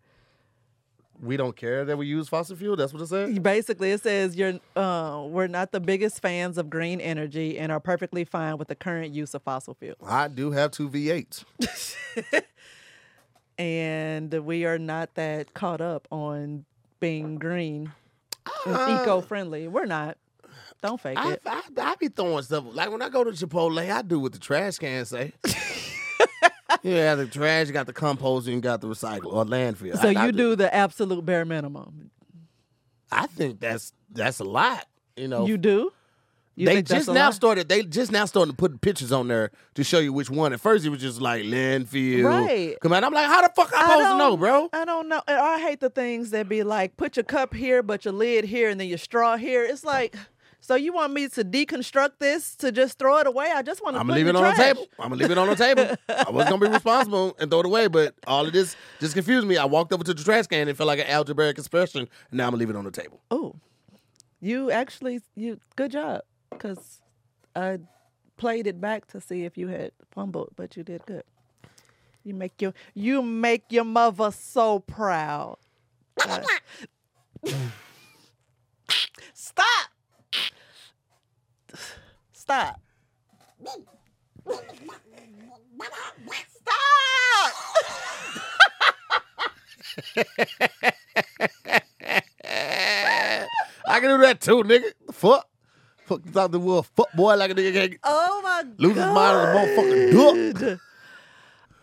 [1.21, 2.75] we don't care that we use fossil fuel.
[2.75, 3.37] That's what it says.
[3.39, 7.79] Basically, it says you're uh, we're not the biggest fans of green energy and are
[7.79, 9.95] perfectly fine with the current use of fossil fuel.
[10.05, 11.43] I do have two V8s.
[13.57, 16.65] and we are not that caught up on
[16.99, 17.91] being green
[18.65, 19.67] Uh, eco-friendly.
[19.67, 20.17] We're not.
[20.81, 21.41] Don't fake I, it.
[21.45, 24.39] I, I be throwing stuff like when I go to Chipotle, I do what the
[24.39, 25.33] trash can say.
[26.83, 29.99] yeah, the trash you got the compost and you got the recycle or landfill.
[29.99, 32.11] So I, I you do the absolute bare minimum.
[33.11, 34.85] I think that's that's a lot.
[35.15, 35.91] You know, You do?
[36.55, 37.33] You they just now lot?
[37.33, 37.69] started.
[37.69, 40.51] They just now started to put pictures on there to show you which one.
[40.51, 42.25] At first, it was just like landfill.
[42.25, 42.75] Right.
[42.81, 44.69] Come on, I'm like, how the fuck I I supposed to know, bro?
[44.73, 45.21] I don't know.
[45.25, 48.69] I hate the things that be like, put your cup here, but your lid here,
[48.69, 49.63] and then your straw here.
[49.63, 50.15] It's like,
[50.61, 53.51] so you want me to deconstruct this to just throw it away?
[53.53, 54.87] I just want to I'm gonna leave it the on the table.
[54.99, 55.95] I'm gonna leave it on the table.
[56.09, 59.47] I was gonna be responsible and throw it away, but all of this just confused
[59.47, 59.57] me.
[59.57, 62.51] I walked over to the trash can and felt like an algebraic expression, now I'm
[62.51, 63.21] gonna leave it on the table.
[63.31, 63.55] Oh,
[64.41, 67.01] you actually, you good job, because
[67.55, 67.79] I
[68.37, 71.23] played it back to see if you had fumbled, but you did good.
[72.23, 75.57] You make your you make your mother so proud.
[76.25, 76.41] Uh,
[79.33, 79.65] stop.
[82.49, 82.81] Stop.
[86.49, 86.73] Stop.
[93.87, 94.81] I can do that too, nigga.
[95.11, 95.47] Fuck.
[96.07, 99.05] Fuck you thought the world fuck boy like a nigga can't Oh my lose his
[99.05, 100.79] mind as a motherfucking duck.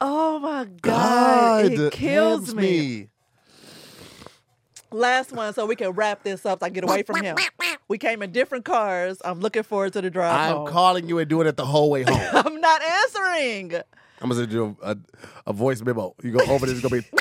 [0.00, 1.66] Oh my God.
[1.66, 3.08] it kills helps me.
[4.90, 6.58] Last one, so we can wrap this up.
[6.58, 7.36] So I get away from him.
[7.88, 9.18] We came in different cars.
[9.24, 10.66] I'm looking forward to the drive I'm home.
[10.68, 12.20] calling you and doing it the whole way home.
[12.46, 13.74] I'm not answering.
[14.20, 14.96] I'm gonna send you a, a,
[15.48, 16.14] a voice memo.
[16.22, 17.08] You go over this, it's gonna be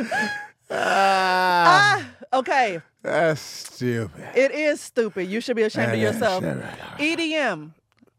[0.70, 2.80] Ah, okay.
[3.02, 4.24] that's stupid.
[4.34, 5.24] It is stupid.
[5.28, 6.42] You should be ashamed of yourself.
[6.98, 7.72] EDM.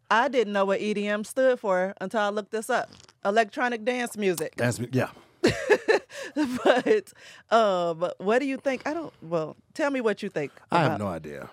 [0.10, 2.90] I didn't know what EDM stood for until I looked this up.
[3.24, 4.56] Electronic dance music.
[4.56, 5.10] That's yeah.
[6.64, 7.14] but
[7.52, 8.88] um, what do you think?
[8.88, 9.14] I don't.
[9.22, 10.52] Well, tell me what you think.
[10.72, 11.50] I have no idea.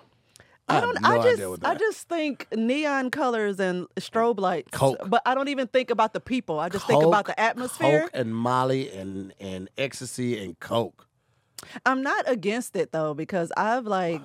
[0.67, 1.01] I don't.
[1.01, 1.65] no I just.
[1.65, 4.71] I just think neon colors and strobe lights.
[4.71, 4.97] Coke.
[5.07, 6.59] But I don't even think about the people.
[6.59, 8.01] I just think about the atmosphere.
[8.01, 11.07] Coke and Molly and and ecstasy and Coke.
[11.85, 14.21] I'm not against it though because I've like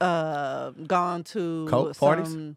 [0.00, 2.56] uh gone to Coke some parties?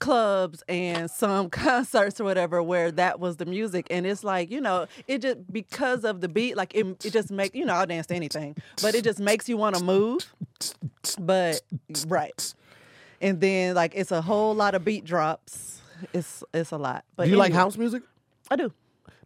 [0.00, 3.86] Clubs and some concerts or whatever where that was the music.
[3.90, 7.30] And it's like you know it just because of the beat like it, it just
[7.30, 10.32] makes you know I'll dance to anything but it just makes you want to move.
[11.18, 11.60] But
[12.08, 12.54] right.
[13.20, 15.80] And then like it's a whole lot of beat drops.
[16.12, 17.04] It's it's a lot.
[17.14, 18.02] But Do you like house music?
[18.50, 18.72] I do.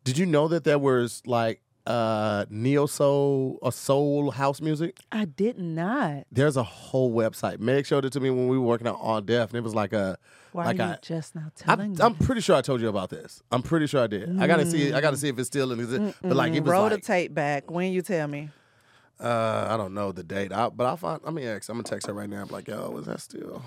[0.02, 4.98] Did you know that there was like uh neo soul or soul house music?
[5.12, 7.60] I did not There's a whole website.
[7.60, 9.74] Meg showed it to me when we were working on All Deaf, and it was
[9.74, 10.18] like a
[10.52, 10.98] why like are you a.
[11.02, 13.42] just now telling I'm, me I'm pretty sure I told you about this.
[13.50, 14.40] I'm pretty sure I did.
[14.40, 14.92] I gotta see.
[14.92, 16.16] I gotta see if it's still in existence.
[16.22, 18.50] But like it was roll the tape back when you tell me
[19.20, 20.52] uh, I don't know the date.
[20.52, 21.20] I, but I'll find.
[21.24, 21.68] I'm gonna ask.
[21.68, 22.42] I'm gonna text her right now.
[22.42, 23.62] I'm like, yo, was that still?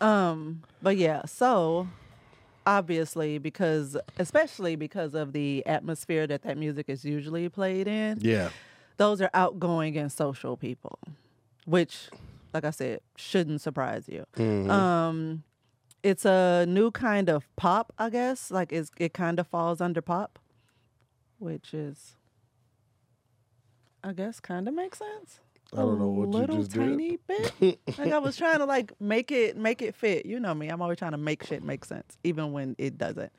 [0.00, 1.88] Um, but yeah, so
[2.68, 8.50] obviously because especially because of the atmosphere that that music is usually played in, Yeah.
[8.98, 10.98] those are outgoing and social people,
[11.64, 12.08] which
[12.54, 14.24] like I said, shouldn't surprise you.
[14.36, 14.70] Mm-hmm.
[14.70, 15.42] Um
[16.02, 18.50] it's a new kind of pop, I guess.
[18.50, 20.38] Like it's, it kind of falls under pop,
[21.38, 22.14] which is
[24.04, 25.40] I guess kind of makes sense.
[25.74, 26.80] I don't know what you little just did.
[26.80, 27.78] tiny bit.
[27.98, 30.24] like I was trying to like make it make it fit.
[30.26, 30.68] You know me.
[30.68, 33.32] I'm always trying to make shit make sense, even when it doesn't.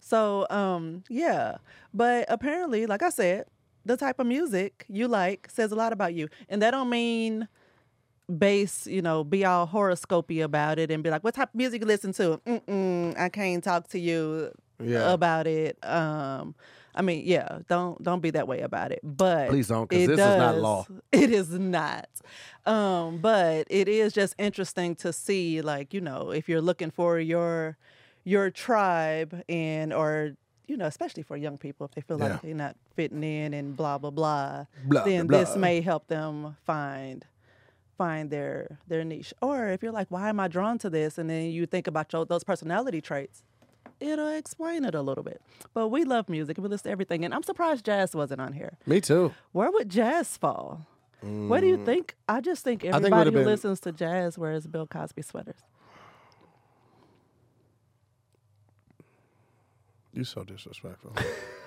[0.00, 1.56] So um yeah.
[1.92, 3.46] But apparently, like I said,
[3.84, 6.28] the type of music you like says a lot about you.
[6.48, 7.48] And that don't mean
[8.38, 11.80] base, you know, be all horoscopy about it and be like, what type of music
[11.82, 12.40] you listen to?
[12.46, 14.52] Mm-mm, I can't talk to you
[14.82, 15.12] Yeah.
[15.12, 15.76] about it.
[15.84, 16.54] Um,
[16.94, 19.00] I mean, yeah, don't don't be that way about it.
[19.02, 20.86] But Please don't, 'cause it this is not does- law.
[21.12, 22.08] It is not.
[22.66, 27.18] Um, but it is just interesting to see, like, you know, if you're looking for
[27.18, 27.76] your
[28.24, 30.32] your tribe and or
[30.68, 32.28] you know, especially for young people, if they feel Yeah.
[32.34, 36.06] like they're not fitting in and blah blah blah, Blah, then blah, this may help
[36.06, 37.26] them find
[37.98, 39.34] find their their niche.
[39.42, 41.18] Or if you're like, why am I drawn to this?
[41.18, 43.42] And then you think about your, those personality traits,
[44.02, 45.40] it'll explain it a little bit.
[45.74, 46.58] But we love music.
[46.58, 48.78] We listen to everything, and I'm surprised jazz wasn't on here.
[48.86, 49.32] Me too.
[49.52, 50.86] Where would jazz fall?
[51.20, 52.16] What do you think?
[52.28, 52.84] I just think Mm.
[52.84, 55.60] think everybody who been- listens to jazz wears Bill Cosby sweaters.
[60.12, 61.14] You so disrespectful.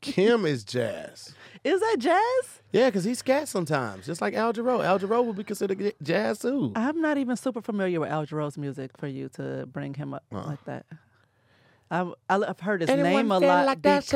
[0.00, 1.34] Kim is jazz.
[1.64, 2.62] Is that jazz?
[2.72, 4.84] Yeah, because he's scat sometimes, just like Al Jarreau.
[4.84, 6.72] Al Jarreau would be considered jazz too.
[6.74, 10.24] I'm not even super familiar with Al Jarreau's music for you to bring him up
[10.32, 10.46] Uh-uh.
[10.46, 10.86] like that.
[11.90, 14.12] I've, I've heard his name a lot like because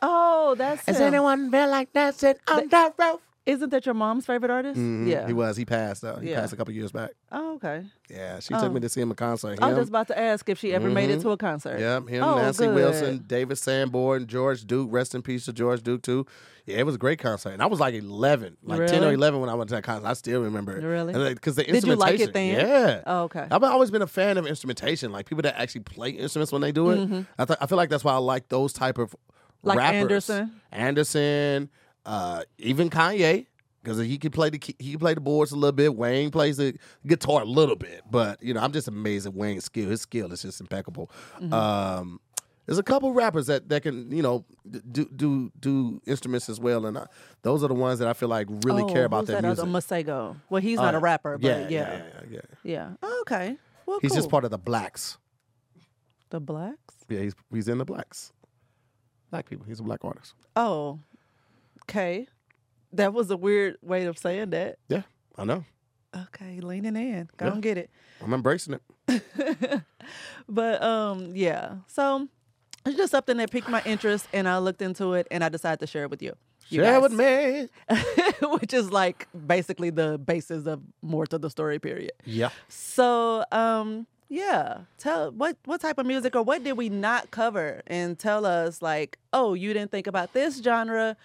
[0.00, 1.08] oh, that's Has him.
[1.08, 3.20] anyone been like dancing on that roof?
[3.46, 4.78] Isn't that your mom's favorite artist?
[4.78, 5.26] Mhm, Yeah.
[5.26, 5.56] he was.
[5.56, 6.04] He passed.
[6.04, 6.40] Uh, he Yeah.
[6.40, 7.12] passed a couple years back.
[7.32, 7.84] Oh, okay.
[8.10, 8.60] Yeah, she Oh.
[8.60, 9.58] took me to see him a concert.
[9.62, 11.22] I was just about to ask if she ever made it Mhm.
[11.22, 11.80] to a concert.
[11.80, 12.74] Yep, him, Oh, Nancy good.
[12.74, 14.88] Wilson, David Sanborn, George Duke.
[14.92, 16.26] Rest in peace to George Duke too.
[16.66, 17.50] Yeah, it was a great concert.
[17.50, 20.06] And I was like 11, like 10 or 11 when I went to that concert.
[20.06, 20.84] I still remember it.
[20.84, 21.34] Really?
[21.34, 22.68] Because the Did you like it instrumentation- then?
[22.90, 23.02] Yeah.
[23.06, 23.46] Oh, okay.
[23.50, 26.72] I've always been a fan of instrumentation, like people that actually play instruments when they
[26.72, 26.98] do it.
[26.98, 27.20] Mm-hmm.
[27.38, 29.16] I, th- I feel like that's why I like those type of
[29.62, 30.00] Like rappers.
[30.30, 30.52] Anderson?
[30.72, 31.70] Anderson,
[32.06, 33.46] uh, even Kanye,
[33.82, 35.94] because he could play the he could play the boards a little bit.
[35.96, 36.74] Wayne plays the
[37.06, 39.88] guitar a little bit, but you know I'm just amazed at Wayne's skill.
[39.90, 41.10] His skill is just impeccable.
[41.40, 41.52] Mm-hmm.
[41.52, 42.20] Um,
[42.66, 44.44] there's a couple rappers that, that can you know
[44.92, 47.06] do do do instruments as well, and uh,
[47.42, 49.64] those are the ones that I feel like really oh, care about their that music.
[49.64, 50.36] other Masego?
[50.50, 51.68] Well, he's not Uh, a rapper, but yeah, yeah.
[51.68, 52.40] yeah, yeah, yeah.
[52.62, 52.90] Yeah.
[53.02, 53.56] Oh, okay.
[53.86, 55.18] Well, He's just part of the blacks.
[56.28, 56.94] the blacks.
[57.08, 58.32] Yeah, he's he's in the blacks.
[59.32, 59.64] Black people.
[59.66, 60.34] He's a black artist.
[60.54, 61.00] Oh,
[61.84, 62.26] okay.
[62.92, 64.78] That was a weird way of saying that.
[64.88, 65.02] Yeah,
[65.36, 65.64] I know.
[66.16, 67.28] Okay, leaning in.
[67.36, 67.52] Go Yeah.
[67.52, 67.90] and get it.
[68.22, 68.78] I'm embracing
[69.08, 69.22] it.
[70.48, 71.76] But um, yeah.
[71.86, 72.28] So
[72.84, 75.78] it's just something that piqued my interest, and I looked into it, and I decided
[75.80, 76.34] to share it with you.
[76.68, 77.02] you Share guys.
[77.02, 77.68] with me.
[78.58, 81.78] which is like basically the basis of more to the story.
[81.78, 82.12] Period.
[82.24, 82.50] Yeah.
[82.68, 87.82] So, um, yeah, tell what what type of music or what did we not cover,
[87.86, 91.16] and tell us like, oh, you didn't think about this genre,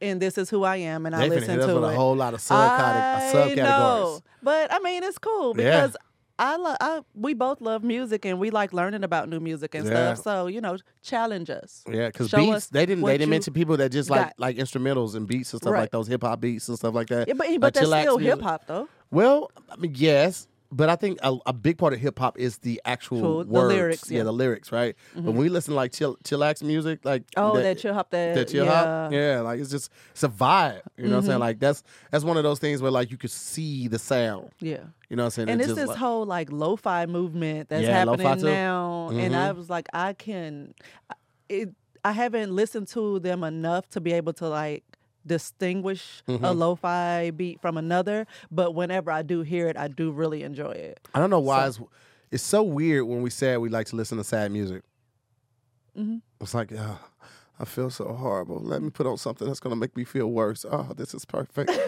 [0.00, 1.94] and this is who I am, and I They finna listen to with it.
[1.94, 3.56] a whole lot of uh, I subcategories.
[3.56, 5.64] know, but I mean, it's cool Yeah.
[5.86, 5.96] because.
[6.40, 6.76] I love.
[6.80, 10.14] I, we both love music, and we like learning about new music and Yeah.
[10.14, 10.22] stuff.
[10.22, 11.82] So you know, challenge us.
[11.90, 14.34] Yeah, because beats they didn't they didn't mention people that just like got.
[14.38, 15.80] like instrumentals and beats and stuff Right.
[15.80, 17.26] like those hip hop beats and stuff like that.
[17.26, 18.88] Yeah, but Like but that's still hip hop though.
[19.10, 22.58] Well, I mean, yes, but I think a, a big part of hip hop is
[22.58, 23.74] the actual True, the words.
[23.74, 24.18] lyrics, yeah.
[24.18, 24.26] Mm-hmm.
[24.26, 24.94] the lyrics, right?
[25.14, 28.10] But when we listen to like chill, chillax music, like Oh, that, chill hop.
[28.10, 28.84] That, that chill yeah.
[29.04, 30.82] hop, yeah, like it's just it's a vibe.
[30.96, 31.38] You know what I'm saying?
[31.40, 34.50] Like that's that's one of those things where like you could see the sound.
[34.60, 34.80] Yeah.
[35.08, 35.48] You know what I'm saying?
[35.48, 39.48] and It's it's this like- whole like lo-fi movement that's Yeah, happening now and i
[39.50, 39.56] Mhm.
[39.56, 40.74] was like i can
[41.48, 41.70] it
[42.04, 44.84] i haven't listened to them enough to be able to like
[45.28, 46.56] distinguish a Mhm.
[46.58, 50.98] lo-fi beat from another but whenever i do hear it i do really enjoy it
[51.14, 51.78] I don't know why it's
[52.32, 54.82] it's so weird when we said we like to listen to sad music.
[55.98, 56.20] Mhm.
[56.40, 56.98] It's like, oh,
[57.60, 58.60] I feel so horrible.
[58.60, 60.64] Let me put on something that's gonna make me feel worse.
[60.70, 61.70] Oh, this is perfect.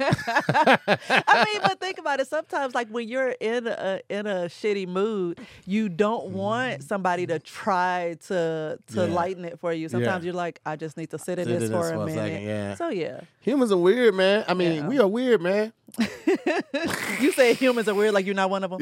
[0.00, 4.86] i mean but think about it sometimes like when you're in a in a shitty
[4.86, 8.98] mood you don't want somebody to try to to Mm-hmm.
[9.10, 9.14] Yeah.
[9.16, 11.68] lighten it for you sometimes you're like i just need to sit in Sit this
[11.70, 12.74] in for this a for a minute second, yeah.
[12.74, 14.44] so yeah Humans are weird, man.
[14.46, 14.88] I mean, Yeah.
[14.88, 15.72] we are weird, man.
[17.20, 18.80] you say humans are weird, like you're not one of them.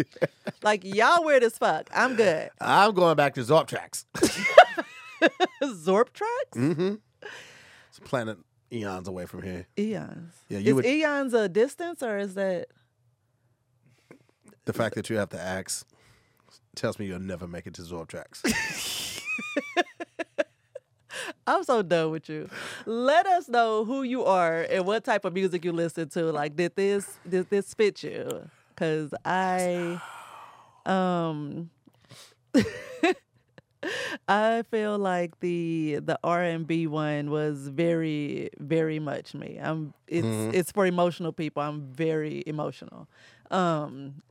[0.62, 1.88] Like y'all weird as fuck.
[1.94, 2.50] I'm good.
[2.60, 4.06] I'm going back to Zorp tracks.
[5.62, 6.94] Zorp tracks, mm-hmm.
[7.88, 8.38] It's planet
[8.72, 9.66] eons away from here.
[9.78, 10.34] eons.
[10.48, 12.66] Yeah, you is would- eons a distance or is that?
[14.64, 15.86] The fact that you have to ask
[16.74, 18.42] tells me you'll never make it to Zorp tracks.
[21.46, 22.48] I'm so done with you.
[22.84, 26.24] Let us know who you are and what type of music you listen to.
[26.32, 28.50] Like, did this did this fit you?
[28.76, 30.00] Cause I,
[30.84, 31.70] um.
[34.28, 39.58] I feel like the the R and B one was very very much me.
[39.62, 40.54] I'm it's Mhm.
[40.54, 41.62] it's for emotional people.
[41.62, 43.06] I'm very emotional,
[43.50, 44.22] um,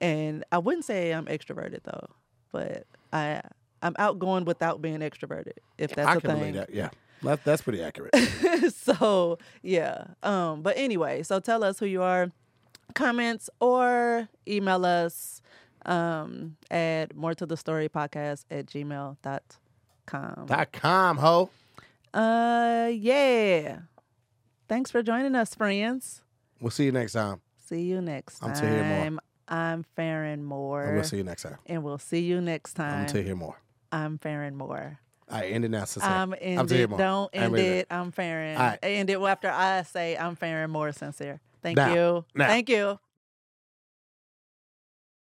[0.00, 2.08] and I wouldn't say I'm extroverted though,
[2.52, 3.40] but I
[3.82, 5.58] I'm outgoing without being extroverted.
[5.78, 6.52] If that's I a can thing.
[6.54, 6.72] that.
[6.72, 6.90] Yeah,
[7.22, 8.14] that, that's pretty accurate.
[8.74, 10.04] so yeah.
[10.22, 12.30] Um, but anyway, so tell us who you are,
[12.94, 15.39] comments or email us
[15.86, 19.42] um at more to the story podcast at gmail dot
[20.06, 21.16] com.
[21.18, 21.50] Ho.
[22.12, 23.80] Uh yeah.
[24.68, 26.22] Thanks for joining us, friends.
[26.60, 27.40] We'll see you next time.
[27.58, 28.60] See you next I'm time.
[28.62, 29.20] to hear more.
[29.48, 30.84] I'm Farron Moore.
[30.84, 31.58] And we'll see you next time.
[31.66, 33.00] and we'll see you next time.
[33.00, 33.60] I'm to hear more.
[33.90, 35.00] I'm Farron Moore.
[35.28, 36.10] I end it now, sincere.
[36.10, 36.96] I'm I'm end Tahir it.
[36.96, 37.86] Don't I'm end it.
[37.90, 38.58] I'm Farron.
[38.58, 38.78] Right.
[38.82, 41.40] End it after I say I'm Farron Moore sincere.
[41.62, 42.24] Thank Now, you.
[42.34, 42.46] now.
[42.48, 42.98] Thank you.